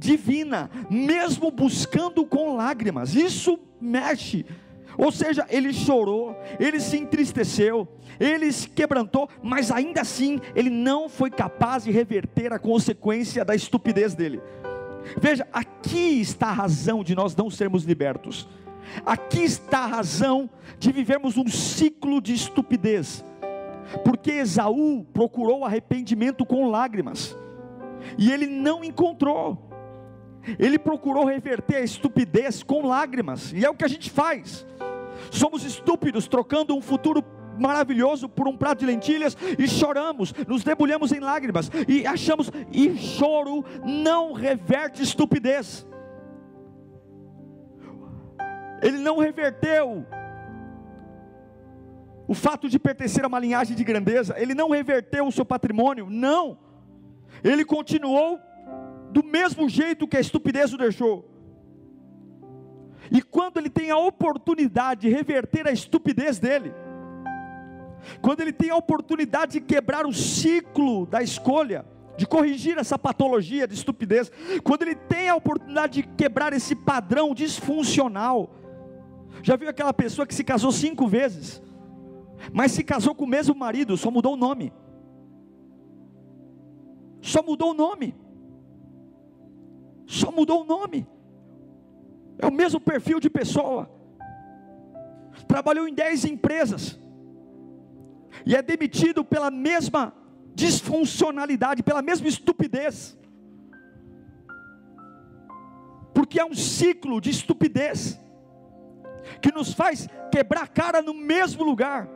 divina, 0.00 0.70
mesmo 0.88 1.50
buscando 1.50 2.24
com 2.24 2.56
lágrimas. 2.56 3.14
Isso 3.14 3.60
mexe. 3.78 4.46
Ou 4.96 5.12
seja, 5.12 5.46
ele 5.50 5.72
chorou, 5.72 6.36
ele 6.58 6.80
se 6.80 6.96
entristeceu, 6.96 7.86
ele 8.18 8.50
se 8.50 8.68
quebrantou, 8.68 9.28
mas 9.42 9.70
ainda 9.70 10.00
assim 10.00 10.40
ele 10.54 10.70
não 10.70 11.08
foi 11.08 11.30
capaz 11.30 11.84
de 11.84 11.90
reverter 11.90 12.52
a 12.52 12.58
consequência 12.58 13.44
da 13.44 13.54
estupidez 13.54 14.14
dele. 14.14 14.40
Veja, 15.20 15.46
aqui 15.52 16.20
está 16.20 16.48
a 16.48 16.52
razão 16.52 17.04
de 17.04 17.14
nós 17.14 17.36
não 17.36 17.50
sermos 17.50 17.84
libertos. 17.84 18.48
Aqui 19.06 19.42
está 19.42 19.80
a 19.80 19.86
razão 19.86 20.50
de 20.78 20.90
vivermos 20.90 21.36
um 21.36 21.46
ciclo 21.46 22.20
de 22.20 22.34
estupidez. 22.34 23.24
Porque 24.04 24.32
Esaú 24.32 25.04
procurou 25.12 25.64
arrependimento 25.64 26.44
com 26.44 26.70
lágrimas, 26.70 27.36
e 28.16 28.30
ele 28.30 28.46
não 28.46 28.84
encontrou. 28.84 29.69
Ele 30.58 30.78
procurou 30.78 31.24
reverter 31.24 31.76
a 31.76 31.80
estupidez 31.80 32.62
com 32.62 32.86
lágrimas, 32.86 33.52
e 33.52 33.64
é 33.64 33.70
o 33.70 33.74
que 33.74 33.84
a 33.84 33.88
gente 33.88 34.10
faz. 34.10 34.66
Somos 35.30 35.64
estúpidos 35.64 36.26
trocando 36.26 36.74
um 36.74 36.80
futuro 36.80 37.22
maravilhoso 37.58 38.28
por 38.28 38.48
um 38.48 38.56
prato 38.56 38.80
de 38.80 38.86
lentilhas 38.86 39.36
e 39.58 39.68
choramos, 39.68 40.32
nos 40.48 40.64
debulhamos 40.64 41.12
em 41.12 41.20
lágrimas 41.20 41.70
e 41.86 42.06
achamos, 42.06 42.50
e 42.72 42.96
choro 42.96 43.64
não 43.84 44.32
reverte 44.32 45.02
estupidez. 45.02 45.86
Ele 48.82 48.98
não 48.98 49.18
reverteu 49.18 50.06
o 52.26 52.32
fato 52.32 52.68
de 52.68 52.78
pertencer 52.78 53.24
a 53.24 53.28
uma 53.28 53.38
linhagem 53.38 53.76
de 53.76 53.84
grandeza, 53.84 54.34
ele 54.38 54.54
não 54.54 54.70
reverteu 54.70 55.26
o 55.26 55.32
seu 55.32 55.44
patrimônio, 55.44 56.08
não. 56.08 56.58
Ele 57.42 57.64
continuou 57.64 58.40
do 59.10 59.22
mesmo 59.22 59.68
jeito 59.68 60.06
que 60.06 60.16
a 60.16 60.20
estupidez 60.20 60.72
o 60.72 60.78
deixou. 60.78 61.28
E 63.10 63.20
quando 63.20 63.56
ele 63.56 63.68
tem 63.68 63.90
a 63.90 63.96
oportunidade 63.98 65.02
de 65.02 65.08
reverter 65.08 65.66
a 65.66 65.72
estupidez 65.72 66.38
dele, 66.38 66.72
quando 68.20 68.40
ele 68.40 68.52
tem 68.52 68.70
a 68.70 68.76
oportunidade 68.76 69.52
de 69.52 69.60
quebrar 69.60 70.06
o 70.06 70.12
ciclo 70.12 71.06
da 71.06 71.22
escolha, 71.22 71.84
de 72.16 72.26
corrigir 72.26 72.78
essa 72.78 72.98
patologia 72.98 73.66
de 73.66 73.74
estupidez, 73.74 74.30
quando 74.62 74.82
ele 74.82 74.94
tem 74.94 75.28
a 75.28 75.34
oportunidade 75.34 76.02
de 76.02 76.08
quebrar 76.08 76.52
esse 76.52 76.74
padrão 76.76 77.34
disfuncional. 77.34 78.54
Já 79.42 79.56
viu 79.56 79.68
aquela 79.68 79.92
pessoa 79.92 80.26
que 80.26 80.34
se 80.34 80.44
casou 80.44 80.70
cinco 80.70 81.06
vezes, 81.06 81.62
mas 82.52 82.72
se 82.72 82.84
casou 82.84 83.14
com 83.14 83.24
o 83.24 83.28
mesmo 83.28 83.54
marido, 83.54 83.96
só 83.96 84.10
mudou 84.10 84.34
o 84.34 84.36
nome. 84.36 84.72
Só 87.22 87.42
mudou 87.42 87.70
o 87.70 87.74
nome. 87.74 88.14
Só 90.10 90.32
mudou 90.32 90.62
o 90.62 90.64
nome. 90.64 91.06
É 92.36 92.46
o 92.46 92.50
mesmo 92.50 92.80
perfil 92.80 93.20
de 93.20 93.30
pessoa. 93.30 93.88
Trabalhou 95.46 95.86
em 95.86 95.94
dez 95.94 96.24
empresas 96.24 96.98
e 98.44 98.56
é 98.56 98.60
demitido 98.60 99.24
pela 99.24 99.52
mesma 99.52 100.12
disfuncionalidade, 100.52 101.84
pela 101.84 102.02
mesma 102.02 102.26
estupidez. 102.26 103.16
Porque 106.12 106.40
é 106.40 106.44
um 106.44 106.54
ciclo 106.54 107.20
de 107.20 107.30
estupidez 107.30 108.18
que 109.40 109.52
nos 109.52 109.72
faz 109.72 110.08
quebrar 110.32 110.64
a 110.64 110.66
cara 110.66 111.00
no 111.00 111.14
mesmo 111.14 111.62
lugar. 111.62 112.08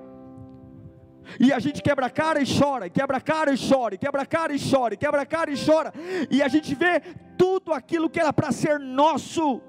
E 1.38 1.52
a 1.52 1.61
gente 1.61 1.80
quebra 1.80 2.07
a 2.07 2.11
cara 2.11 2.40
e 2.42 2.59
chora, 2.59 2.90
quebra 2.90 3.18
a 3.18 3.20
cara 3.20 3.52
e 3.54 3.57
chora, 3.57 3.96
quebra 3.96 4.22
a 4.22 4.26
cara 4.26 4.52
e 4.52 4.59
chora, 4.59 4.96
quebra 4.96 5.22
a 5.22 5.26
cara 5.26 5.50
e 5.52 5.57
chora. 5.57 5.92
E 6.28 6.42
a 6.42 6.48
gente 6.48 6.74
vê 6.74 7.00
tudo 7.37 7.73
aquilo 7.73 8.11
que 8.11 8.20
era 8.20 8.33
para 8.33 8.53
ser 8.53 8.79
nosso 8.79 9.61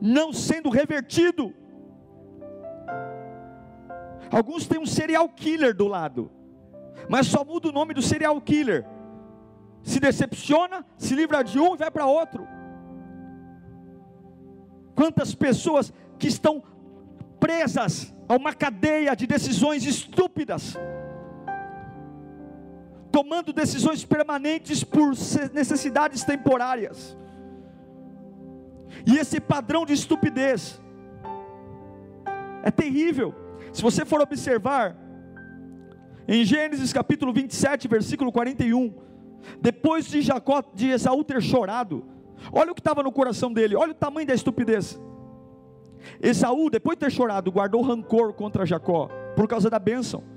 não 0.00 0.32
sendo 0.32 0.68
revertido. 0.68 1.54
Alguns 4.30 4.66
têm 4.66 4.78
um 4.78 4.86
serial 4.86 5.28
killer 5.28 5.74
do 5.74 5.86
lado, 5.86 6.30
mas 7.08 7.26
só 7.26 7.44
muda 7.44 7.68
o 7.68 7.72
nome 7.72 7.94
do 7.94 8.02
serial 8.02 8.40
killer. 8.40 8.86
Se 9.82 10.00
decepciona, 10.00 10.84
se 10.96 11.14
livra 11.14 11.42
de 11.42 11.58
um 11.58 11.74
e 11.74 11.78
vai 11.78 11.90
para 11.90 12.06
outro. 12.06 12.46
Quantas 14.94 15.34
pessoas 15.34 15.92
que 16.18 16.28
estão 16.28 16.62
presas 17.38 18.14
a 18.28 18.34
uma 18.34 18.54
cadeia 18.54 19.14
de 19.14 19.26
decisões 19.26 19.84
estúpidas, 19.84 20.76
tomando 23.14 23.52
decisões 23.52 24.04
permanentes 24.04 24.82
por 24.82 25.12
necessidades 25.52 26.24
temporárias. 26.24 27.16
E 29.06 29.16
esse 29.16 29.38
padrão 29.38 29.86
de 29.86 29.92
estupidez 29.92 30.82
é 32.64 32.72
terrível. 32.72 33.32
Se 33.72 33.80
você 33.80 34.04
for 34.04 34.20
observar, 34.20 34.96
em 36.26 36.44
Gênesis 36.44 36.92
capítulo 36.92 37.32
27, 37.32 37.86
versículo 37.86 38.32
41, 38.32 38.92
depois 39.60 40.06
de 40.06 40.20
Jacó, 40.20 40.60
de 40.74 40.88
Esaú 40.88 41.22
ter 41.22 41.40
chorado, 41.40 42.04
olha 42.52 42.72
o 42.72 42.74
que 42.74 42.80
estava 42.80 43.00
no 43.00 43.12
coração 43.12 43.52
dele, 43.52 43.76
olha 43.76 43.92
o 43.92 43.94
tamanho 43.94 44.26
da 44.26 44.34
estupidez. 44.34 45.00
Esaú, 46.20 46.68
depois 46.68 46.96
de 46.96 47.06
ter 47.06 47.12
chorado, 47.12 47.52
guardou 47.52 47.80
rancor 47.80 48.32
contra 48.32 48.66
Jacó, 48.66 49.08
por 49.36 49.46
causa 49.46 49.70
da 49.70 49.78
bênção. 49.78 50.33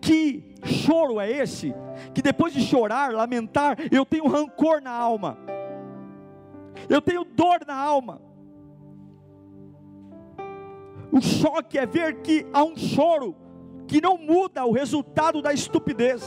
Que 0.00 0.54
choro 0.64 1.20
é 1.20 1.30
esse? 1.30 1.74
Que 2.14 2.22
depois 2.22 2.52
de 2.52 2.60
chorar, 2.60 3.12
lamentar, 3.12 3.76
eu 3.90 4.04
tenho 4.04 4.26
rancor 4.26 4.80
na 4.80 4.92
alma, 4.92 5.38
eu 6.88 7.00
tenho 7.00 7.24
dor 7.24 7.60
na 7.66 7.74
alma. 7.74 8.20
O 11.12 11.20
choque 11.20 11.76
é 11.76 11.86
ver 11.86 12.20
que 12.22 12.46
há 12.52 12.62
um 12.62 12.76
choro 12.76 13.34
que 13.86 14.00
não 14.00 14.16
muda 14.16 14.64
o 14.64 14.72
resultado 14.72 15.42
da 15.42 15.52
estupidez. 15.52 16.22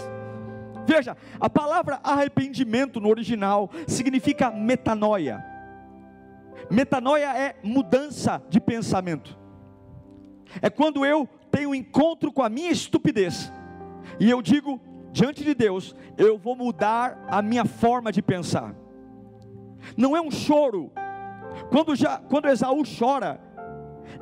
Veja, 0.86 1.16
a 1.40 1.50
palavra 1.50 2.00
arrependimento 2.04 3.00
no 3.00 3.10
original 3.10 3.70
significa 3.88 4.52
metanoia. 4.52 5.44
Metanoia 6.70 7.38
é 7.38 7.56
mudança 7.64 8.44
de 8.50 8.60
pensamento. 8.60 9.38
É 10.62 10.70
quando 10.70 11.06
eu 11.06 11.28
tenho 11.54 11.76
encontro 11.76 12.34
com 12.34 12.42
a 12.42 12.50
minha 12.50 12.72
estupidez 12.72 13.54
e 14.20 14.30
eu 14.30 14.42
digo 14.42 14.82
diante 15.12 15.44
de 15.44 15.54
Deus, 15.54 15.96
eu 16.18 16.38
vou 16.38 16.56
mudar 16.56 17.24
a 17.30 17.42
minha 17.42 17.66
forma 17.66 18.12
de 18.12 18.22
pensar. 18.22 18.76
Não 19.96 20.18
é 20.18 20.22
um 20.22 20.32
choro. 20.32 20.92
Quando 21.70 21.96
já 21.96 22.18
quando 22.18 22.48
Esaú 22.48 22.82
chora, 22.98 23.40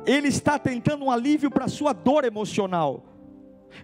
ele 0.04 0.28
está 0.28 0.58
tentando 0.58 1.06
um 1.06 1.10
alívio 1.10 1.50
para 1.50 1.64
a 1.64 1.68
sua 1.68 1.94
dor 1.94 2.24
emocional. 2.24 3.04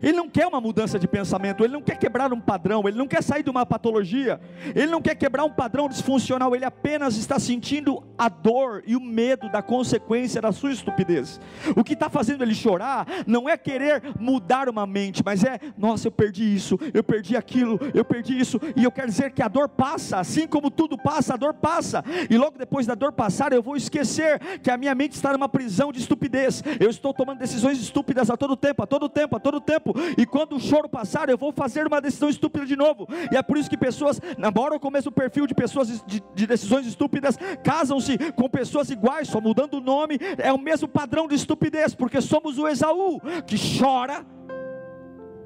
Ele 0.03 0.13
não 0.13 0.29
quer 0.29 0.47
uma 0.47 0.61
mudança 0.61 0.99
de 0.99 1.09
pensamento, 1.09 1.65
ele 1.65 1.73
não 1.73 1.83
quer 1.83 1.97
quebrar 1.99 2.33
um 2.33 2.41
padrão, 2.41 2.87
ele 2.87 2.97
não 2.97 3.07
quer 3.07 3.23
sair 3.23 3.43
de 3.43 3.51
uma 3.51 3.67
patologia, 3.67 4.41
ele 4.75 4.87
não 4.87 5.01
quer 5.01 5.15
quebrar 5.15 5.45
um 5.45 5.51
padrão 5.51 5.89
disfuncional, 5.89 6.55
ele 6.55 6.65
apenas 6.65 7.17
está 7.17 7.39
sentindo 7.39 8.03
a 8.17 8.29
dor 8.29 8.83
e 8.87 8.95
o 8.95 9.01
medo 9.01 9.49
da 9.51 9.63
consequência 9.63 10.41
da 10.41 10.53
sua 10.53 10.73
estupidez. 10.73 11.41
O 11.77 11.83
que 11.83 11.95
está 11.95 12.09
fazendo 12.09 12.43
ele 12.43 12.55
chorar 12.55 13.07
não 13.27 13.49
é 13.49 13.57
querer 13.57 14.03
mudar 14.19 14.69
uma 14.69 14.87
mente, 14.87 15.23
mas 15.25 15.43
é, 15.43 15.59
nossa, 15.77 16.09
eu 16.09 16.13
perdi 16.13 16.55
isso, 16.55 16.79
eu 16.93 17.03
perdi 17.03 17.37
aquilo, 17.37 17.79
eu 17.95 18.05
perdi 18.05 18.39
isso, 18.39 18.61
e 18.77 18.85
eu 18.85 18.93
quero 18.93 19.09
dizer 19.09 19.33
que 19.33 19.43
a 19.43 19.49
dor 19.49 19.69
passa, 19.69 20.19
assim 20.19 20.47
como 20.47 20.71
tudo 20.71 20.97
passa, 20.97 21.35
a 21.35 21.37
dor 21.37 21.55
passa, 21.55 22.05
e 22.29 22.37
logo 22.37 22.59
depois 22.59 22.87
da 22.87 22.95
dor 22.95 23.13
passar, 23.13 23.53
eu 23.53 23.63
vou 23.63 23.77
esquecer 23.77 24.39
que 24.63 24.71
a 24.71 24.77
minha 24.77 24.95
mente 24.95 25.13
está 25.13 25.33
numa 25.33 25.49
prisão 25.49 25.93
de 25.93 25.99
estupidez, 26.01 26.63
eu 26.79 26.91
estou 26.91 27.13
tomando 27.13 27.39
decisões 27.39 27.81
estúpidas 27.81 28.31
a 28.31 28.37
todo 28.37 28.57
tempo, 28.57 28.83
a 28.83 28.87
todo 28.87 29.09
tempo, 29.09 29.37
a 29.37 29.41
todo 29.41 29.61
tempo 29.61 29.78
tempo, 29.79 29.95
e 30.17 30.27
quando 30.27 30.57
o 30.57 30.61
choro 30.61 30.89
passar, 30.89 31.29
eu 31.29 31.39
vou 31.39 31.53
fazer 31.53 31.87
uma 31.87 32.01
decisão 32.01 32.29
estúpida 32.29 32.67
de 32.67 32.77
novo. 32.77 33.09
E 33.33 33.37
é 33.37 33.43
por 33.43 33.57
isso 33.57 33.71
que 33.71 33.77
pessoas 33.77 34.21
namoram 34.37 34.79
com 34.79 34.89
o 34.89 34.93
mesmo 34.93 35.13
perfil 35.13 35.47
de 35.47 35.55
pessoas 35.55 36.03
de, 36.07 36.23
de 36.35 36.47
decisões 36.47 36.87
estúpidas, 36.87 37.39
casam-se 37.63 38.19
com 38.33 38.49
pessoas 38.49 38.91
iguais, 38.91 39.29
só 39.29 39.41
mudando 39.41 39.75
o 39.75 39.81
nome, 39.81 40.19
é 40.37 40.53
o 40.53 40.59
mesmo 40.59 40.89
padrão 40.89 41.27
de 41.27 41.35
estupidez, 41.35 41.95
porque 41.95 42.21
somos 42.21 42.59
o 42.59 42.67
Esaú 42.67 43.21
que 43.47 43.57
chora 43.79 44.27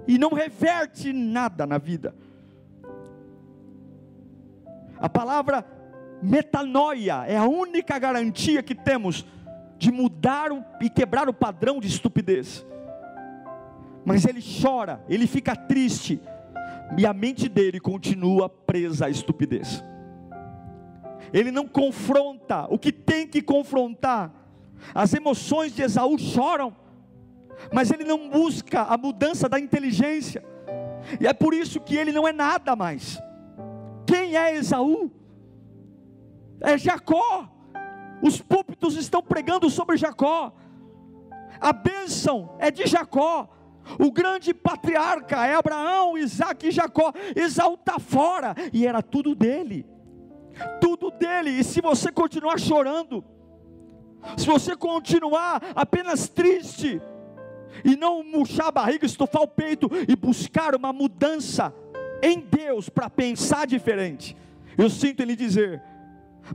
e 0.07 0.19
não 0.19 0.31
reverte 0.31 1.13
nada 1.13 1.67
na 1.67 1.79
vida. 1.79 2.15
A 4.99 5.09
palavra 5.09 5.65
metanoia 6.23 7.25
é 7.27 7.37
a 7.37 7.45
única 7.45 7.99
garantia 7.99 8.63
que 8.63 8.75
temos 8.75 9.27
de 9.79 9.91
mudar 9.91 10.51
e 10.81 10.89
quebrar 10.89 11.29
o 11.29 11.35
padrão 11.35 11.81
de 11.81 11.89
estupidez 11.89 12.65
mas 14.05 14.25
ele 14.25 14.41
chora, 14.43 15.05
ele 15.09 15.27
fica 15.27 15.55
triste, 15.55 16.21
e 16.99 17.07
a 17.07 17.15
mente 17.15 17.49
dele 17.49 17.81
continua 17.81 18.49
presa 18.49 19.07
à 19.07 19.11
estupidez. 19.11 19.83
Ele 21.33 21.51
não 21.51 21.67
confronta 21.67 22.67
o 22.69 22.79
que 22.79 22.93
tem 22.93 23.27
que 23.27 23.41
confrontar. 23.41 24.31
As 24.95 25.15
emoções 25.15 25.75
de 25.75 25.83
Esaú 25.83 26.19
choram, 26.19 26.77
mas 27.73 27.91
ele 27.91 28.05
não 28.05 28.29
busca 28.29 28.83
a 28.83 28.97
mudança 28.99 29.49
da 29.49 29.59
inteligência, 29.59 30.45
e 31.21 31.27
é 31.27 31.33
por 31.33 31.55
isso 31.55 31.81
que 31.81 31.97
ele 31.97 32.13
não 32.13 32.27
é 32.27 32.33
nada 32.33 32.77
mais. 32.77 33.21
Quem 34.07 34.37
é 34.37 34.55
Esaú? 34.57 35.11
É 36.61 36.77
Jacó. 36.77 37.49
Os 38.23 38.41
púlpitos 38.41 38.97
estão 38.97 39.23
pregando 39.23 39.69
sobre 39.69 39.97
Jacó. 39.97 40.53
A 41.61 41.73
bênção 41.73 42.55
é 42.59 42.71
de 42.71 42.87
Jacó. 42.87 43.49
O 43.99 44.11
grande 44.11 44.55
patriarca 44.55 45.47
é 45.47 45.55
Abraão, 45.55 46.17
Isaac 46.17 46.69
e 46.69 46.71
Jacó. 46.71 47.13
Esaú 47.35 47.75
está 47.75 47.99
fora, 47.99 48.55
e 48.73 48.87
era 48.87 49.03
tudo 49.03 49.35
dele. 49.35 49.87
Tudo 50.81 51.11
dele. 51.11 51.51
E 51.51 51.65
se 51.65 51.81
você 51.81 52.13
continuar 52.13 52.59
chorando, 52.59 53.25
se 54.37 54.47
você 54.47 54.77
continuar 54.77 55.61
apenas 55.75 56.29
triste, 56.29 57.01
e 57.85 57.97
não 57.97 58.23
murchar 58.23 58.69
a 58.69 58.73
barriga, 58.73 59.07
estufar 59.07 59.43
o 59.43 59.49
peito 59.49 59.91
e 60.09 60.15
buscar 60.15 60.75
uma 60.75 60.93
mudança 60.93 61.75
em 62.23 62.39
Deus 62.39 62.89
para 62.89 63.09
pensar 63.09 63.67
diferente, 63.67 64.37
eu 64.77 64.89
sinto 64.89 65.21
ele 65.21 65.35
dizer, 65.35 65.83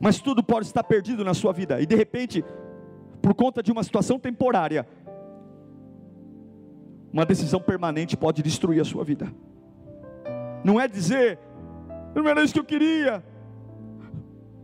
mas 0.02 0.20
tudo 0.20 0.44
pode 0.44 0.68
estar 0.68 0.84
perdido 0.84 1.24
na 1.24 1.34
sua 1.34 1.52
vida, 1.52 1.82
e 1.82 1.86
de 1.86 1.96
repente, 1.96 2.44
por 3.22 3.34
conta 3.34 3.62
de 3.62 3.72
uma 3.72 3.84
situação 3.84 4.20
temporária, 4.20 4.88
uma 7.18 7.26
decisão 7.26 7.60
permanente 7.60 8.16
pode 8.16 8.44
destruir 8.44 8.80
a 8.80 8.86
sua 8.86 9.04
vida. 9.04 9.34
Não 10.64 10.80
é 10.80 10.88
dizer, 10.88 11.40
não 12.14 12.28
era 12.28 12.44
isso 12.44 12.54
que 12.54 12.60
eu 12.60 12.64
queria, 12.64 13.24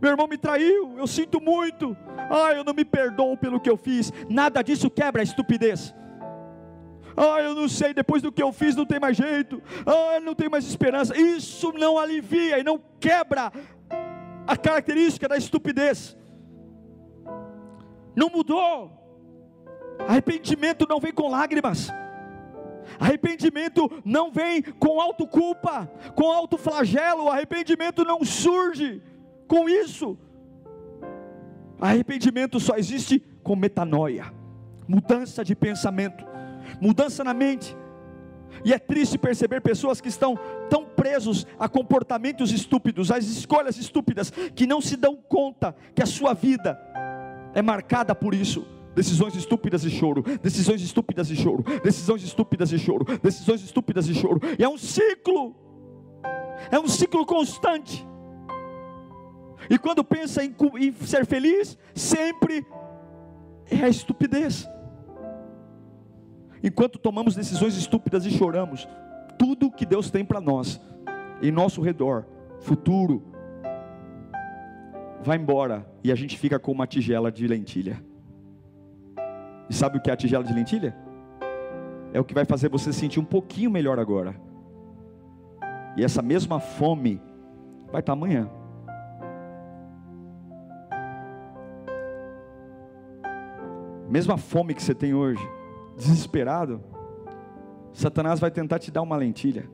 meu 0.00 0.12
irmão 0.12 0.28
me 0.28 0.38
traiu, 0.38 0.96
eu 0.96 1.06
sinto 1.08 1.40
muito, 1.40 1.96
ah, 2.30 2.52
eu 2.52 2.62
não 2.62 2.72
me 2.72 2.84
perdoo 2.84 3.36
pelo 3.36 3.58
que 3.58 3.68
eu 3.68 3.76
fiz, 3.76 4.12
nada 4.30 4.62
disso 4.62 4.88
quebra 4.88 5.20
a 5.20 5.24
estupidez. 5.24 5.92
Ah, 7.16 7.40
eu 7.40 7.56
não 7.56 7.68
sei, 7.68 7.92
depois 7.92 8.22
do 8.22 8.30
que 8.30 8.42
eu 8.42 8.52
fiz 8.52 8.76
não 8.76 8.86
tem 8.86 9.00
mais 9.00 9.16
jeito. 9.16 9.60
Ah, 9.84 10.20
não 10.20 10.34
tem 10.34 10.48
mais 10.48 10.64
esperança. 10.64 11.16
Isso 11.16 11.72
não 11.72 11.96
alivia 11.96 12.58
e 12.58 12.64
não 12.64 12.80
quebra 12.98 13.52
a 14.46 14.56
característica 14.56 15.28
da 15.28 15.36
estupidez. 15.36 16.16
Não 18.16 18.28
mudou. 18.28 18.92
Arrependimento 20.08 20.86
não 20.88 20.98
vem 20.98 21.12
com 21.12 21.28
lágrimas. 21.28 21.88
Arrependimento 22.98 23.90
não 24.04 24.30
vem 24.30 24.62
com 24.62 25.00
autoculpa, 25.00 25.90
com 26.14 26.30
autoflagelo. 26.30 27.28
Arrependimento 27.28 28.04
não 28.04 28.24
surge 28.24 29.02
com 29.46 29.68
isso. 29.68 30.18
Arrependimento 31.80 32.60
só 32.60 32.76
existe 32.76 33.22
com 33.42 33.56
metanoia, 33.56 34.32
mudança 34.88 35.44
de 35.44 35.54
pensamento, 35.54 36.24
mudança 36.80 37.22
na 37.22 37.34
mente. 37.34 37.76
E 38.64 38.72
é 38.72 38.78
triste 38.78 39.18
perceber 39.18 39.60
pessoas 39.60 40.00
que 40.00 40.08
estão 40.08 40.38
tão 40.70 40.86
presos 40.86 41.46
a 41.58 41.68
comportamentos 41.68 42.52
estúpidos, 42.52 43.10
a 43.10 43.18
escolhas 43.18 43.76
estúpidas, 43.76 44.30
que 44.30 44.66
não 44.66 44.80
se 44.80 44.96
dão 44.96 45.16
conta 45.16 45.74
que 45.94 46.02
a 46.02 46.06
sua 46.06 46.32
vida 46.32 46.80
é 47.52 47.60
marcada 47.60 48.14
por 48.14 48.34
isso. 48.34 48.66
Decisões 48.94 49.34
estúpidas 49.34 49.84
e 49.84 49.90
choro, 49.90 50.22
decisões 50.42 50.80
estúpidas 50.80 51.30
e 51.30 51.36
choro, 51.36 51.64
decisões 51.82 52.22
estúpidas 52.22 52.72
e 52.72 52.78
choro, 52.78 53.04
decisões 53.22 53.62
estúpidas 53.62 54.08
e 54.08 54.14
choro. 54.14 54.40
E 54.58 54.62
é 54.62 54.68
um 54.68 54.78
ciclo, 54.78 55.54
é 56.70 56.78
um 56.78 56.86
ciclo 56.86 57.26
constante. 57.26 58.06
E 59.68 59.78
quando 59.78 60.04
pensa 60.04 60.44
em, 60.44 60.54
em 60.78 60.92
ser 60.92 61.26
feliz, 61.26 61.76
sempre 61.94 62.64
é 63.70 63.84
a 63.84 63.88
estupidez. 63.88 64.68
Enquanto 66.62 66.98
tomamos 66.98 67.34
decisões 67.34 67.76
estúpidas 67.76 68.24
e 68.24 68.30
choramos, 68.30 68.88
tudo 69.38 69.70
que 69.70 69.84
Deus 69.84 70.10
tem 70.10 70.24
para 70.24 70.40
nós, 70.40 70.80
em 71.42 71.50
nosso 71.50 71.82
redor, 71.82 72.24
futuro, 72.60 73.22
vai 75.22 75.36
embora 75.36 75.86
e 76.02 76.12
a 76.12 76.14
gente 76.14 76.38
fica 76.38 76.58
com 76.58 76.72
uma 76.72 76.86
tigela 76.86 77.30
de 77.30 77.46
lentilha. 77.46 78.02
E 79.68 79.74
sabe 79.74 79.98
o 79.98 80.00
que 80.00 80.10
é 80.10 80.12
a 80.12 80.16
tigela 80.16 80.44
de 80.44 80.52
lentilha? 80.52 80.96
É 82.12 82.20
o 82.20 82.24
que 82.24 82.34
vai 82.34 82.44
fazer 82.44 82.68
você 82.68 82.92
sentir 82.92 83.18
um 83.18 83.24
pouquinho 83.24 83.70
melhor 83.70 83.98
agora. 83.98 84.34
E 85.96 86.04
essa 86.04 86.22
mesma 86.22 86.60
fome 86.60 87.20
vai 87.90 88.00
estar 88.00 88.12
amanhã. 88.12 88.48
Mesma 94.08 94.36
fome 94.36 94.74
que 94.74 94.82
você 94.82 94.94
tem 94.94 95.14
hoje, 95.14 95.42
desesperado, 95.96 96.80
Satanás 97.92 98.38
vai 98.38 98.50
tentar 98.50 98.78
te 98.78 98.90
dar 98.90 99.02
uma 99.02 99.16
lentilha. 99.16 99.68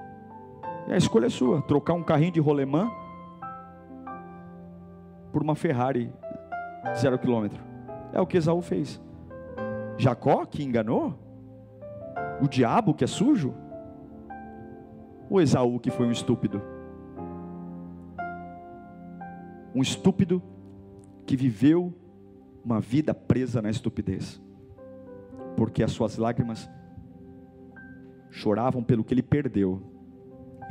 E 0.87 0.93
a 0.93 0.97
escolha 0.97 1.27
é 1.27 1.31
sua: 1.31 1.63
trocar 1.63 1.95
um 1.95 2.03
carrinho 2.03 2.33
de 2.33 2.41
rolemã 2.41 2.91
por 5.33 5.43
uma 5.43 5.55
Ferrari 5.55 6.13
zero 6.97 7.19
quilômetro. 7.19 7.63
É 8.13 8.21
o 8.21 8.27
que 8.27 8.37
Esaú 8.37 8.61
fez. 8.61 9.01
Jacó 10.01 10.47
que 10.47 10.65
enganou? 10.65 11.15
O 12.41 12.49
diabo 12.49 12.95
que 12.95 13.05
é 13.05 13.07
sujo? 13.07 13.55
O 15.29 15.39
Esaú 15.39 15.79
que 15.79 15.91
foi 15.91 16.07
um 16.07 16.11
estúpido? 16.11 16.63
Um 19.75 19.83
estúpido 19.83 20.43
que 21.27 21.37
viveu 21.37 21.93
uma 22.65 22.81
vida 22.81 23.13
presa 23.13 23.61
na 23.61 23.69
estupidez, 23.69 24.41
porque 25.55 25.83
as 25.83 25.93
suas 25.93 26.17
lágrimas 26.17 26.69
choravam 28.31 28.83
pelo 28.83 29.05
que 29.05 29.13
ele 29.13 29.23
perdeu 29.23 29.83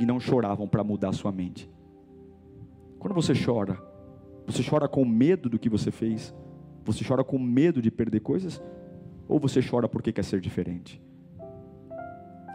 e 0.00 0.04
não 0.04 0.18
choravam 0.18 0.66
para 0.66 0.82
mudar 0.82 1.12
sua 1.12 1.30
mente. 1.30 1.70
Quando 2.98 3.14
você 3.14 3.32
chora, 3.32 3.80
você 4.44 4.60
chora 4.68 4.88
com 4.88 5.04
medo 5.04 5.48
do 5.48 5.58
que 5.58 5.68
você 5.68 5.92
fez? 5.92 6.34
Você 6.84 7.04
chora 7.04 7.22
com 7.22 7.38
medo 7.38 7.80
de 7.80 7.92
perder 7.92 8.20
coisas? 8.20 8.60
Ou 9.30 9.38
você 9.38 9.60
chora 9.62 9.88
porque 9.88 10.12
quer 10.12 10.24
ser 10.24 10.40
diferente? 10.40 11.00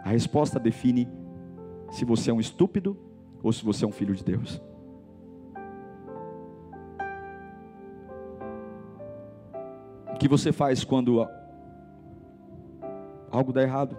A 0.03 0.09
resposta 0.09 0.59
define 0.59 1.07
se 1.89 2.03
você 2.03 2.29
é 2.29 2.33
um 2.33 2.39
estúpido 2.41 2.97
ou 3.41 3.53
se 3.53 3.63
você 3.63 3.85
é 3.85 3.87
um 3.87 3.93
filho 3.93 4.13
de 4.13 4.21
Deus. 4.25 4.61
O 10.13 10.17
que 10.19 10.27
você 10.27 10.51
faz 10.51 10.83
quando 10.83 11.25
algo 13.31 13.53
dá 13.53 13.63
errado? 13.63 13.97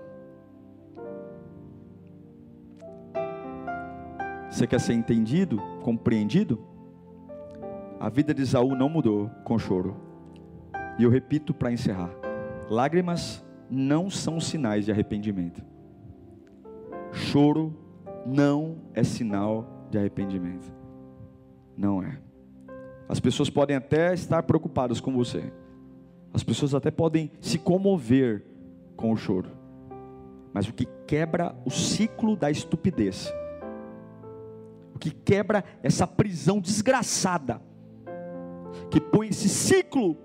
Você 4.51 4.67
quer 4.67 4.81
ser 4.81 4.93
entendido, 4.93 5.63
compreendido? 5.83 6.63
A 7.99 8.11
vida 8.11 8.35
de 8.35 8.43
Isaú 8.43 8.77
não 8.77 8.91
mudou 8.91 9.31
com 9.45 9.59
choro. 9.59 9.97
E 10.99 11.05
eu 11.05 11.11
repito 11.11 11.55
para 11.55 11.73
encerrar: 11.73 12.26
lágrimas 12.69 13.45
não 13.71 14.11
são 14.11 14.41
sinais 14.41 14.85
de 14.85 14.93
arrependimento. 14.93 15.63
Choro 17.13 17.75
não 18.25 18.79
é 18.95 19.03
sinal 19.03 19.87
de 19.91 19.99
arrependimento. 19.99 20.73
Não 21.77 22.03
é. 22.03 22.19
As 23.09 23.21
pessoas 23.21 23.49
podem 23.49 23.77
até 23.77 24.13
estar 24.13 24.43
preocupadas 24.43 25.01
com 25.01 25.13
você. 25.13 25.53
As 26.33 26.43
pessoas 26.43 26.75
até 26.75 26.91
podem 26.91 27.31
se 27.41 27.59
comover 27.59 28.45
com 28.97 29.13
o 29.13 29.17
choro. 29.17 29.51
Mas 30.53 30.69
o 30.69 30.73
que 30.73 30.87
quebra 31.07 31.55
o 31.65 31.71
ciclo 31.71 32.37
da 32.37 32.51
estupidez 32.51 33.33
o 34.97 34.99
que 34.99 35.11
quebra 35.11 35.63
essa 35.83 36.07
prisão 36.07 36.59
desgraçada, 36.59 37.61
que 38.91 38.99
põe 38.99 39.29
esse 39.29 39.47
ciclo 39.47 40.17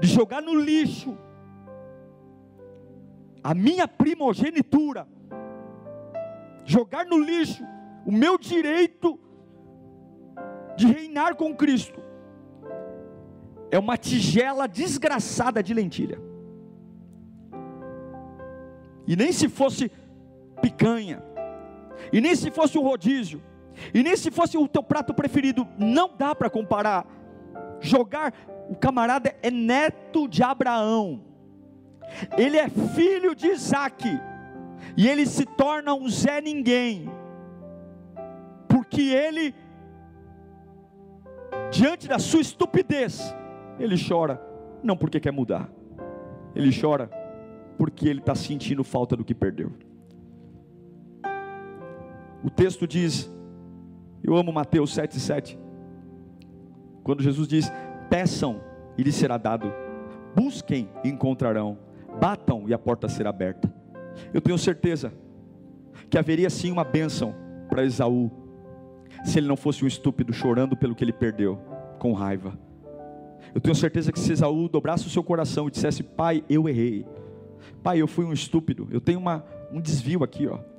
de 0.00 0.08
jogar 0.08 0.42
no 0.42 0.54
lixo. 0.54 1.16
A 3.42 3.54
minha 3.54 3.88
primogenitura, 3.88 5.06
jogar 6.64 7.04
no 7.06 7.18
lixo. 7.18 7.64
O 8.04 8.10
meu 8.10 8.36
direito 8.36 9.18
de 10.76 10.86
reinar 10.86 11.36
com 11.36 11.54
Cristo, 11.54 12.00
é 13.70 13.78
uma 13.78 13.96
tigela 13.96 14.66
desgraçada 14.66 15.62
de 15.62 15.72
lentilha. 15.72 16.20
E 19.06 19.16
nem 19.16 19.32
se 19.32 19.48
fosse 19.48 19.90
picanha, 20.60 21.22
e 22.12 22.20
nem 22.20 22.34
se 22.34 22.50
fosse 22.50 22.78
um 22.78 22.82
rodízio, 22.82 23.42
e 23.94 24.02
nem 24.02 24.16
se 24.16 24.30
fosse 24.30 24.56
o 24.58 24.68
teu 24.68 24.82
prato 24.82 25.14
preferido, 25.14 25.66
não 25.78 26.10
dá 26.16 26.34
para 26.34 26.50
comparar. 26.50 27.06
Jogar, 27.82 28.32
o 28.70 28.76
camarada 28.76 29.34
é 29.42 29.50
neto 29.50 30.28
de 30.28 30.42
Abraão, 30.42 31.20
ele 32.38 32.56
é 32.56 32.68
filho 32.68 33.34
de 33.34 33.48
Isaac, 33.48 34.06
e 34.96 35.08
ele 35.08 35.26
se 35.26 35.44
torna 35.44 35.92
um 35.92 36.08
Zé 36.08 36.40
Ninguém, 36.40 37.10
porque 38.68 39.02
ele, 39.02 39.54
diante 41.70 42.06
da 42.06 42.18
sua 42.18 42.40
estupidez, 42.40 43.34
ele 43.78 43.96
chora, 43.96 44.40
não 44.82 44.96
porque 44.96 45.18
quer 45.18 45.32
mudar, 45.32 45.68
ele 46.54 46.70
chora 46.78 47.10
porque 47.76 48.08
ele 48.08 48.20
está 48.20 48.34
sentindo 48.34 48.84
falta 48.84 49.16
do 49.16 49.24
que 49.24 49.34
perdeu. 49.34 49.72
O 52.44 52.50
texto 52.50 52.86
diz, 52.86 53.30
eu 54.22 54.36
amo 54.36 54.52
Mateus 54.52 54.96
7,7, 54.96 55.58
quando 57.02 57.22
Jesus 57.22 57.48
diz: 57.48 57.72
Peçam 58.08 58.60
e 58.96 59.02
lhes 59.02 59.14
será 59.14 59.36
dado, 59.36 59.72
busquem 60.34 60.88
e 61.04 61.08
encontrarão, 61.08 61.78
batam 62.20 62.68
e 62.68 62.74
a 62.74 62.78
porta 62.78 63.08
será 63.08 63.30
aberta. 63.30 63.72
Eu 64.32 64.40
tenho 64.40 64.58
certeza 64.58 65.12
que 66.10 66.18
haveria 66.18 66.50
sim 66.50 66.70
uma 66.70 66.84
bênção 66.84 67.34
para 67.68 67.84
Esaú, 67.84 68.30
se 69.24 69.38
ele 69.38 69.48
não 69.48 69.56
fosse 69.56 69.84
um 69.84 69.88
estúpido 69.88 70.32
chorando 70.32 70.76
pelo 70.76 70.94
que 70.94 71.02
ele 71.02 71.12
perdeu, 71.12 71.58
com 71.98 72.12
raiva. 72.12 72.58
Eu 73.54 73.60
tenho 73.60 73.74
certeza 73.74 74.12
que 74.12 74.20
se 74.20 74.32
Esaú 74.32 74.68
dobrasse 74.68 75.06
o 75.06 75.10
seu 75.10 75.22
coração 75.22 75.68
e 75.68 75.70
dissesse: 75.70 76.02
Pai, 76.02 76.44
eu 76.48 76.68
errei, 76.68 77.06
Pai, 77.82 78.00
eu 78.00 78.06
fui 78.06 78.24
um 78.24 78.32
estúpido, 78.32 78.88
eu 78.90 79.00
tenho 79.00 79.18
uma, 79.18 79.44
um 79.72 79.80
desvio 79.80 80.22
aqui, 80.22 80.46
ó 80.46 80.71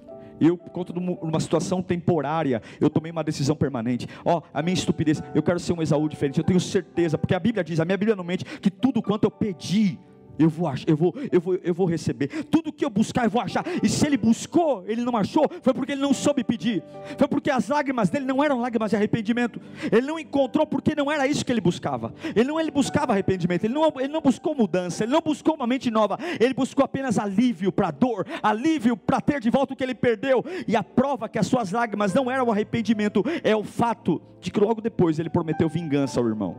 Eu, 0.44 0.58
por 0.58 0.70
conta 0.72 0.92
de 0.92 1.00
uma 1.00 1.40
situação 1.40 1.82
temporária, 1.82 2.62
eu 2.82 2.90
tomei 2.90 3.12
uma 3.12 3.24
decisão 3.24 3.56
permanente. 3.56 4.08
Ó, 4.26 4.40
oh, 4.40 4.44
a 4.54 4.62
minha 4.62 4.74
estupidez, 4.74 5.24
eu 5.34 5.42
quero 5.42 5.60
ser 5.60 5.72
um 5.72 5.82
Esaú 5.82 6.10
diferente. 6.10 6.38
Eu 6.38 6.44
tenho 6.44 6.60
certeza, 6.60 7.18
porque 7.18 7.34
a 7.34 7.40
Bíblia 7.40 7.64
diz, 7.64 7.80
a 7.80 7.86
minha 7.86 7.98
Bíblia 7.98 8.16
não 8.16 8.24
mente, 8.26 8.44
que 8.44 8.70
tudo 8.70 9.02
quanto 9.02 9.24
eu 9.24 9.32
pedi, 9.32 9.98
eu 10.38 10.50
vou, 10.50 10.74
eu, 10.88 10.98
vou, 10.98 11.16
eu, 11.32 11.42
vou, 11.42 11.56
eu 11.56 11.74
vou 11.74 11.86
receber. 11.86 12.28
Tudo 12.46 12.72
que 12.72 12.84
eu 12.84 12.90
buscar, 12.90 13.26
eu 13.26 13.30
vou 13.30 13.42
achar. 13.42 13.64
E 13.84 13.90
se 13.90 14.06
ele 14.06 14.18
buscou, 14.18 14.84
ele 14.88 15.04
não 15.04 15.16
achou, 15.16 15.50
foi 15.62 15.74
porque 15.74 15.92
ele 15.92 16.02
não 16.02 16.14
soube 16.14 16.44
pedir. 16.44 16.84
Foi 17.18 17.28
porque 17.28 17.52
as 17.52 17.68
lágrimas 17.68 18.10
dele 18.10 18.26
não 18.26 18.44
eram 18.44 18.60
lágrimas 18.60 18.90
de 18.90 18.96
arrependimento. 18.96 19.62
Ele 19.92 20.08
não 20.08 20.18
encontrou 20.18 20.66
porque 20.66 20.96
não 20.96 21.12
era 21.12 21.28
isso 21.28 21.46
que 21.46 21.52
ele 21.52 21.62
buscava. 21.62 22.14
Ele 22.36 22.48
não 22.48 22.60
ele 22.60 22.72
buscava 22.72 23.14
arrependimento, 23.14 23.66
ele 23.66 23.74
não, 23.74 23.92
ele 23.98 24.12
não 24.12 24.22
buscou 24.22 24.56
mudança, 24.56 25.04
ele 25.04 25.12
não 25.12 25.22
buscou 25.22 25.56
uma 25.56 25.68
mente 25.68 25.92
nova. 25.92 26.18
Ele 26.40 26.54
buscou 26.54 26.84
apenas 26.84 27.20
alívio 27.20 27.72
para 27.72 27.90
a 27.90 27.92
dor, 27.92 28.26
alívio 28.42 28.98
para 28.98 29.22
ter 29.22 29.40
de 29.40 29.50
volta 29.50 29.74
o 29.74 29.76
que 29.76 29.84
ele 29.84 29.96
perdeu. 29.96 30.44
E 30.68 30.76
a 30.76 30.84
prova 30.84 31.30
que 31.30 31.38
as 31.38 31.48
suas 31.48 31.72
lágrimas 31.72 32.14
não 32.14 32.30
eram 32.30 32.52
arrependimento 32.52 33.24
é 33.44 33.56
o 33.56 33.64
fato 33.64 34.22
de 34.40 34.52
que 34.52 34.60
logo 34.60 34.82
depois 34.82 35.20
ele 35.20 35.30
prometeu 35.30 35.70
vingança 35.70 36.20
ao 36.20 36.28
irmão. 36.28 36.56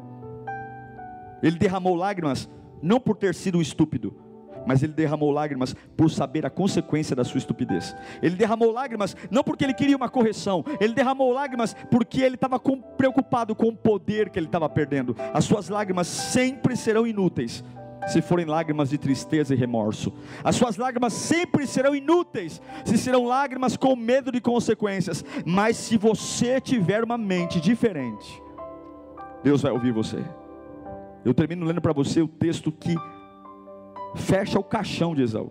Ele 1.43 1.59
derramou 1.59 1.95
lágrimas 1.95 2.49
não 2.85 3.01
por 3.01 3.17
ter 3.17 3.35
sido 3.35 3.63
estúpido, 3.63 4.15
mas 4.67 4.83
ele 4.83 4.93
derramou 4.93 5.31
lágrimas 5.31 5.75
por 5.97 6.11
saber 6.11 6.47
a 6.47 6.51
consequência 6.51 7.17
da 7.17 7.25
sua 7.25 7.39
estupidez. 7.39 7.95
Ele 8.23 8.37
derramou 8.37 8.71
lágrimas 8.71 9.17
não 9.31 9.43
porque 9.43 9.65
ele 9.65 9.75
queria 9.75 9.97
uma 9.97 10.09
correção, 10.09 10.65
ele 10.81 10.95
derramou 10.95 11.33
lágrimas 11.33 11.75
porque 11.91 12.23
ele 12.23 12.35
estava 12.37 12.59
preocupado 12.59 13.55
com 13.55 13.69
o 13.69 13.77
poder 13.77 14.31
que 14.31 14.39
ele 14.39 14.47
estava 14.47 14.69
perdendo. 14.69 15.17
As 15.33 15.45
suas 15.45 15.69
lágrimas 15.69 16.07
sempre 16.07 16.77
serão 16.77 17.07
inúteis. 17.07 17.65
Se 18.07 18.21
forem 18.21 18.45
lágrimas 18.45 18.91
de 18.91 18.99
tristeza 18.99 19.55
e 19.55 19.57
remorso, 19.57 20.13
as 20.43 20.57
suas 20.57 20.77
lágrimas 20.77 21.15
sempre 21.15 21.67
serão 21.67 21.95
inúteis, 21.95 22.61
se 22.85 22.99
serão 22.99 23.25
lágrimas 23.25 23.79
com 23.79 23.97
medo 23.97 24.31
de 24.31 24.43
consequências. 24.43 25.25
Mas 25.47 25.79
se 25.79 25.97
você 25.97 26.61
tiver 26.61 27.03
uma 27.03 27.17
mente 27.17 27.59
diferente, 27.59 28.43
Deus 29.43 29.63
vai 29.63 29.73
ouvir 29.73 29.91
você. 29.91 30.23
Eu 31.25 31.33
termino 31.33 31.65
lendo 31.65 31.81
para 31.81 31.93
você 31.93 32.21
o 32.21 32.29
texto 32.29 32.71
que 32.71 32.95
fecha 34.15 34.59
o 34.59 34.65
caixão 34.65 35.15
de 35.15 35.23
Esaú. 35.23 35.51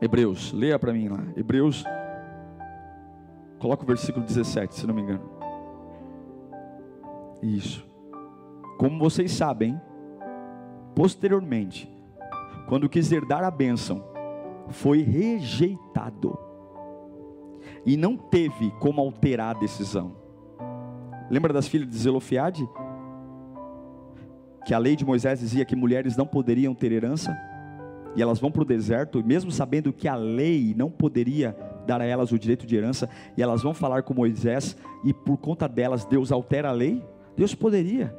Hebreus, 0.00 0.52
leia 0.52 0.78
para 0.78 0.92
mim 0.92 1.08
lá. 1.08 1.22
Hebreus, 1.36 1.84
coloca 3.58 3.82
o 3.82 3.86
versículo 3.86 4.24
17, 4.24 4.74
se 4.74 4.86
não 4.86 4.94
me 4.94 5.02
engano. 5.02 5.28
Isso. 7.42 7.86
Como 8.78 8.98
vocês 8.98 9.32
sabem, 9.32 9.80
posteriormente, 10.94 11.92
quando 12.68 12.88
quis 12.88 13.10
herdar 13.10 13.42
a 13.44 13.50
bênção, 13.50 14.04
foi 14.68 15.02
rejeitado 15.02 16.38
e 17.84 17.96
não 17.96 18.16
teve 18.16 18.70
como 18.80 19.00
alterar 19.00 19.56
a 19.56 19.58
decisão. 19.58 20.16
Lembra 21.30 21.52
das 21.52 21.68
filhas 21.68 21.88
de 21.88 21.96
Zelofiade? 21.96 22.68
Que 24.68 24.74
a 24.74 24.78
lei 24.78 24.94
de 24.94 25.02
Moisés 25.02 25.40
dizia 25.40 25.64
que 25.64 25.74
mulheres 25.74 26.14
não 26.14 26.26
poderiam 26.26 26.74
ter 26.74 26.92
herança, 26.92 27.34
e 28.14 28.20
elas 28.20 28.38
vão 28.38 28.52
para 28.52 28.60
o 28.60 28.66
deserto, 28.66 29.24
mesmo 29.24 29.50
sabendo 29.50 29.94
que 29.94 30.06
a 30.06 30.14
lei 30.14 30.74
não 30.76 30.90
poderia 30.90 31.56
dar 31.86 32.02
a 32.02 32.04
elas 32.04 32.32
o 32.32 32.38
direito 32.38 32.66
de 32.66 32.76
herança, 32.76 33.08
e 33.34 33.42
elas 33.42 33.62
vão 33.62 33.72
falar 33.72 34.02
com 34.02 34.12
Moisés, 34.12 34.76
e 35.02 35.14
por 35.14 35.38
conta 35.38 35.66
delas 35.66 36.04
Deus 36.04 36.30
altera 36.30 36.68
a 36.68 36.72
lei? 36.72 37.02
Deus 37.34 37.54
poderia 37.54 38.14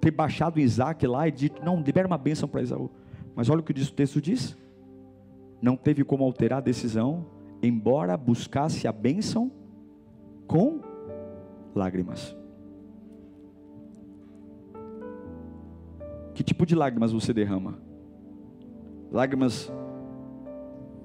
ter 0.00 0.12
baixado 0.12 0.60
Isaac 0.60 1.04
lá 1.08 1.26
e 1.26 1.32
dito: 1.32 1.60
não, 1.64 1.82
libera 1.82 2.06
uma 2.06 2.16
bênção 2.16 2.48
para 2.48 2.62
Esaú. 2.62 2.88
Mas 3.34 3.50
olha 3.50 3.58
o 3.58 3.64
que 3.64 3.72
o 3.72 3.90
texto 3.90 4.20
diz: 4.20 4.56
não 5.60 5.76
teve 5.76 6.04
como 6.04 6.22
alterar 6.22 6.58
a 6.58 6.62
decisão, 6.62 7.26
embora 7.60 8.16
buscasse 8.16 8.86
a 8.86 8.92
bênção 8.92 9.50
com 10.46 10.78
lágrimas. 11.74 12.38
Que 16.38 16.44
tipo 16.44 16.64
de 16.64 16.76
lágrimas 16.76 17.10
você 17.10 17.34
derrama? 17.34 17.80
Lágrimas 19.10 19.72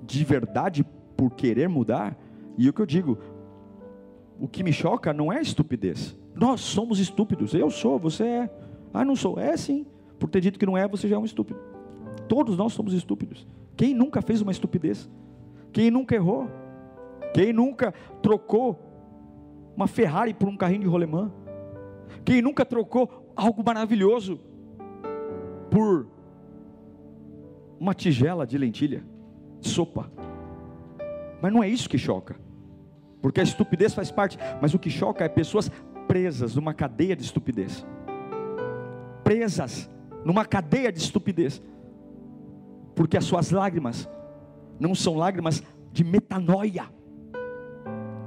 de 0.04 0.24
verdade 0.24 0.86
por 1.17 1.32
querer 1.32 1.67
mudar? 1.67 2.15
E 2.56 2.69
o 2.69 2.72
que 2.72 2.80
eu 2.80 2.86
digo, 2.86 3.17
o 4.39 4.48
que 4.48 4.63
me 4.63 4.72
choca 4.72 5.12
não 5.12 5.34
é 5.34 5.41
estupidez. 5.41 6.15
Nós 6.36 6.62
somos 6.62 7.00
estúpidos. 7.00 7.52
Eu 7.56 7.72
sou, 7.72 7.98
você 7.98 8.24
é. 8.24 8.50
Ah, 8.93 9.04
não 9.04 9.15
sou. 9.15 9.39
É 9.39 9.58
sim. 9.58 9.88
Por 10.19 10.30
ter 10.30 10.39
dito 10.39 10.60
que 10.60 10.67
não 10.67 10.78
é, 10.78 10.88
você 10.88 11.08
já 11.08 11.15
é 11.15 11.19
um 11.19 11.26
estúpido. 11.26 11.60
Todos 12.30 12.56
nós 12.56 12.74
somos 12.74 12.93
estúpidos. 12.93 13.48
Quem 13.76 13.91
nunca 13.96 14.22
fez 14.22 14.39
uma 14.39 14.52
estupidez? 14.52 15.10
Quem 15.72 15.89
nunca 15.89 16.13
errou? 16.13 16.48
Quem 17.34 17.52
nunca 17.52 17.91
trocou 18.22 18.80
uma 19.76 19.88
Ferrari 19.88 20.32
por 20.32 20.48
um 20.48 20.56
carrinho 20.56 20.82
de 20.82 20.88
rolemã? 20.88 21.32
Quem 22.24 22.39
nunca 22.39 22.63
trocou 22.63 23.32
algo 23.36 23.63
maravilhoso 23.65 24.53
por 25.73 26.05
uma 27.79 27.95
tigela 27.95 28.45
de 28.45 28.59
lentilha, 28.59 29.03
sopa. 29.59 30.12
Mas 31.41 31.51
não 31.51 31.63
é 31.63 31.67
isso 31.67 31.89
que 31.89 31.97
choca, 31.97 32.36
porque 33.19 33.39
a 33.39 33.43
estupidez 33.43 33.91
faz 33.91 34.12
parte, 34.12 34.38
mas 34.62 34.75
o 34.75 34.79
que 34.79 34.91
choca 34.91 35.25
é 35.25 35.27
pessoas 35.27 35.71
presas 36.07 36.55
numa 36.55 36.75
cadeia 36.75 37.15
de 37.15 37.23
estupidez. 37.23 37.83
Presas 39.23 39.89
numa 40.23 40.45
cadeia 40.45 40.91
de 40.91 40.99
estupidez, 40.99 41.59
porque 42.93 43.17
as 43.17 43.25
suas 43.25 43.49
lágrimas 43.49 44.07
não 44.79 44.93
são 44.93 45.15
lágrimas 45.15 45.63
de 45.91 46.03
metanoia, 46.03 46.86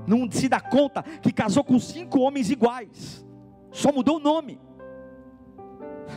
não 0.04 0.28
se 0.28 0.48
dá 0.48 0.60
conta 0.60 1.04
que 1.22 1.32
casou 1.32 1.62
com 1.62 1.78
cinco 1.78 2.18
homens 2.18 2.50
iguais, 2.50 3.24
só 3.70 3.92
mudou 3.92 4.16
o 4.16 4.20
nome, 4.20 4.60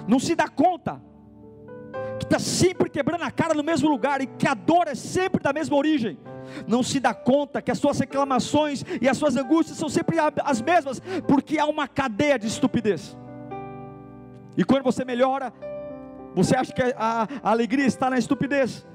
não 0.08 0.18
se 0.18 0.34
dá 0.34 0.48
conta 0.48 1.08
que 2.20 2.26
está 2.26 2.40
sempre 2.40 2.90
quebrando 2.90 3.24
a 3.24 3.32
cara 3.32 3.54
no 3.54 3.64
mesmo 3.64 3.90
lugar 3.90 4.22
e 4.22 4.28
que 4.28 4.48
a 4.48 4.54
dor 4.54 4.88
é 4.88 4.96
sempre 4.96 5.42
da 5.42 5.54
mesma 5.54 5.76
origem. 5.76 6.18
Não 6.68 6.82
se 6.82 7.00
dá 7.00 7.14
conta 7.14 7.62
que 7.62 7.72
as 7.72 7.78
suas 7.78 8.00
reclamações 8.00 8.84
e 9.02 9.08
as 9.08 9.18
suas 9.18 9.36
angústias 9.36 9.78
são 9.78 9.90
sempre 9.90 10.18
as 10.44 10.62
mesmas, 10.62 11.02
porque 11.28 11.60
há 11.60 11.66
uma 11.66 11.88
cadeia 11.88 12.38
de 12.38 12.48
estupidez. 12.48 13.18
E 14.58 14.64
quando 14.64 14.84
você 14.84 15.06
melhora, 15.06 15.54
você 16.36 16.56
acha 16.56 16.74
que 16.74 16.82
a, 16.82 17.28
a 17.44 17.52
alegria 17.52 17.86
está 17.86 18.10
na 18.10 18.18
estupidez. 18.18 18.86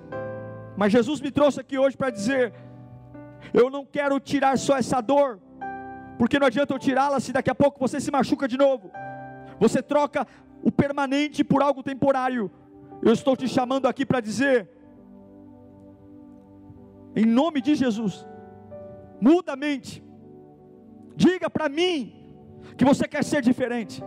Mas 0.76 0.92
Jesus 0.92 1.20
me 1.20 1.30
trouxe 1.30 1.61
aqui 1.61 1.78
hoje 1.78 1.96
para 1.96 2.11
dizer: 2.11 2.52
eu 3.52 3.70
não 3.70 3.85
quero 3.85 4.18
tirar 4.20 4.59
só 4.59 4.76
essa 4.76 5.00
dor, 5.00 5.40
porque 6.18 6.38
não 6.38 6.46
adianta 6.46 6.74
eu 6.74 6.78
tirá-la 6.78 7.20
se 7.20 7.33
daqui 7.33 7.50
a 7.50 7.54
pouco 7.54 7.78
você 7.78 8.00
se 8.00 8.11
machuca 8.11 8.48
de 8.48 8.57
novo. 8.57 8.90
Você 9.59 9.83
troca 9.83 10.26
o 10.62 10.72
permanente 10.72 11.44
por 11.44 11.62
algo 11.62 11.83
temporário. 11.83 12.50
Eu 13.02 13.12
estou 13.12 13.37
te 13.37 13.46
chamando 13.48 13.87
aqui 13.87 14.04
para 14.07 14.20
dizer, 14.20 14.68
em 17.14 17.24
nome 17.26 17.61
de 17.61 17.74
Jesus, 17.74 18.26
muda 19.20 19.52
a 19.52 19.57
mente, 19.57 20.02
diga 21.14 21.48
para 21.50 21.68
mim 21.68 21.98
que 22.76 22.85
você 22.85 23.07
quer 23.07 23.22
ser 23.22 23.42
diferente, 23.42 24.02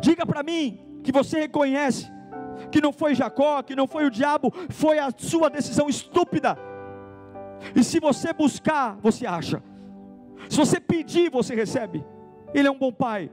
diga 0.00 0.24
para 0.24 0.42
mim 0.42 1.00
que 1.02 1.12
você 1.12 1.40
reconhece 1.40 2.10
que 2.70 2.80
não 2.80 2.92
foi 2.92 3.14
Jacó, 3.14 3.62
que 3.62 3.76
não 3.76 3.86
foi 3.86 4.06
o 4.06 4.10
diabo, 4.10 4.52
foi 4.70 4.98
a 4.98 5.10
sua 5.16 5.48
decisão 5.48 5.88
estúpida. 5.88 6.58
E 7.74 7.82
se 7.82 8.00
você 8.00 8.32
buscar, 8.32 8.96
você 9.00 9.26
acha. 9.26 9.62
Se 10.48 10.56
você 10.56 10.80
pedir, 10.80 11.30
você 11.30 11.54
recebe. 11.54 12.04
Ele 12.54 12.68
é 12.68 12.70
um 12.70 12.78
bom 12.78 12.92
pai. 12.92 13.30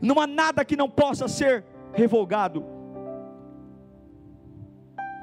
Não 0.00 0.20
há 0.20 0.26
nada 0.26 0.64
que 0.64 0.76
não 0.76 0.88
possa 0.88 1.28
ser 1.28 1.64
revogado. 1.92 2.64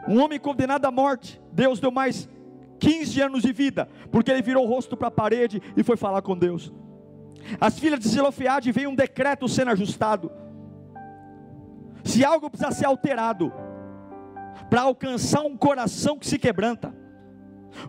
Um 0.07 0.19
homem 0.19 0.39
condenado 0.39 0.85
à 0.85 0.91
morte, 0.91 1.41
Deus 1.51 1.79
deu 1.79 1.91
mais 1.91 2.29
15 2.79 3.21
anos 3.21 3.43
de 3.43 3.53
vida, 3.53 3.87
porque 4.11 4.31
ele 4.31 4.41
virou 4.41 4.65
o 4.65 4.67
rosto 4.67 4.97
para 4.97 5.07
a 5.07 5.11
parede 5.11 5.61
e 5.77 5.83
foi 5.83 5.95
falar 5.95 6.21
com 6.21 6.37
Deus. 6.37 6.73
As 7.59 7.79
filhas 7.79 7.99
de 7.99 8.07
Zelofeade 8.07 8.71
veio 8.71 8.89
um 8.89 8.95
decreto 8.95 9.47
sendo 9.47 9.71
ajustado. 9.71 10.31
Se 12.03 12.25
algo 12.25 12.49
precisa 12.49 12.71
ser 12.71 12.85
alterado 12.85 13.53
para 14.69 14.81
alcançar 14.81 15.41
um 15.41 15.55
coração 15.55 16.17
que 16.17 16.25
se 16.25 16.39
quebranta, 16.39 16.93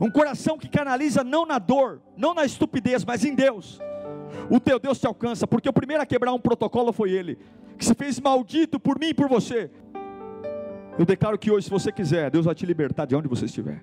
um 0.01 0.11
coração 0.11 0.59
que 0.59 0.69
canaliza 0.69 1.25
não 1.25 1.47
na 1.47 1.59
dor, 1.59 2.03
não 2.17 2.35
na 2.35 2.45
estupidez, 2.45 3.05
mas 3.05 3.25
em 3.25 3.35
Deus. 3.35 3.81
O 4.51 4.61
teu 4.61 4.79
Deus 4.79 4.99
te 5.01 5.07
alcança, 5.07 5.47
porque 5.47 5.69
o 5.69 5.73
primeiro 5.73 6.03
a 6.03 6.07
quebrar 6.07 6.33
um 6.33 6.41
protocolo 6.41 6.93
foi 6.93 7.11
ele, 7.11 7.39
que 7.79 7.85
se 7.85 7.95
fez 7.95 8.21
maldito 8.21 8.79
por 8.79 8.99
mim 8.99 9.09
e 9.09 9.15
por 9.15 9.29
você. 9.29 9.71
Eu 10.99 11.07
declaro 11.07 11.39
que 11.39 11.51
hoje, 11.51 11.65
se 11.65 11.71
você 11.71 11.91
quiser, 11.91 12.31
Deus 12.31 12.45
vai 12.45 12.55
te 12.55 12.67
libertar 12.67 13.07
de 13.07 13.17
onde 13.17 13.27
você 13.27 13.47
estiver. 13.47 13.83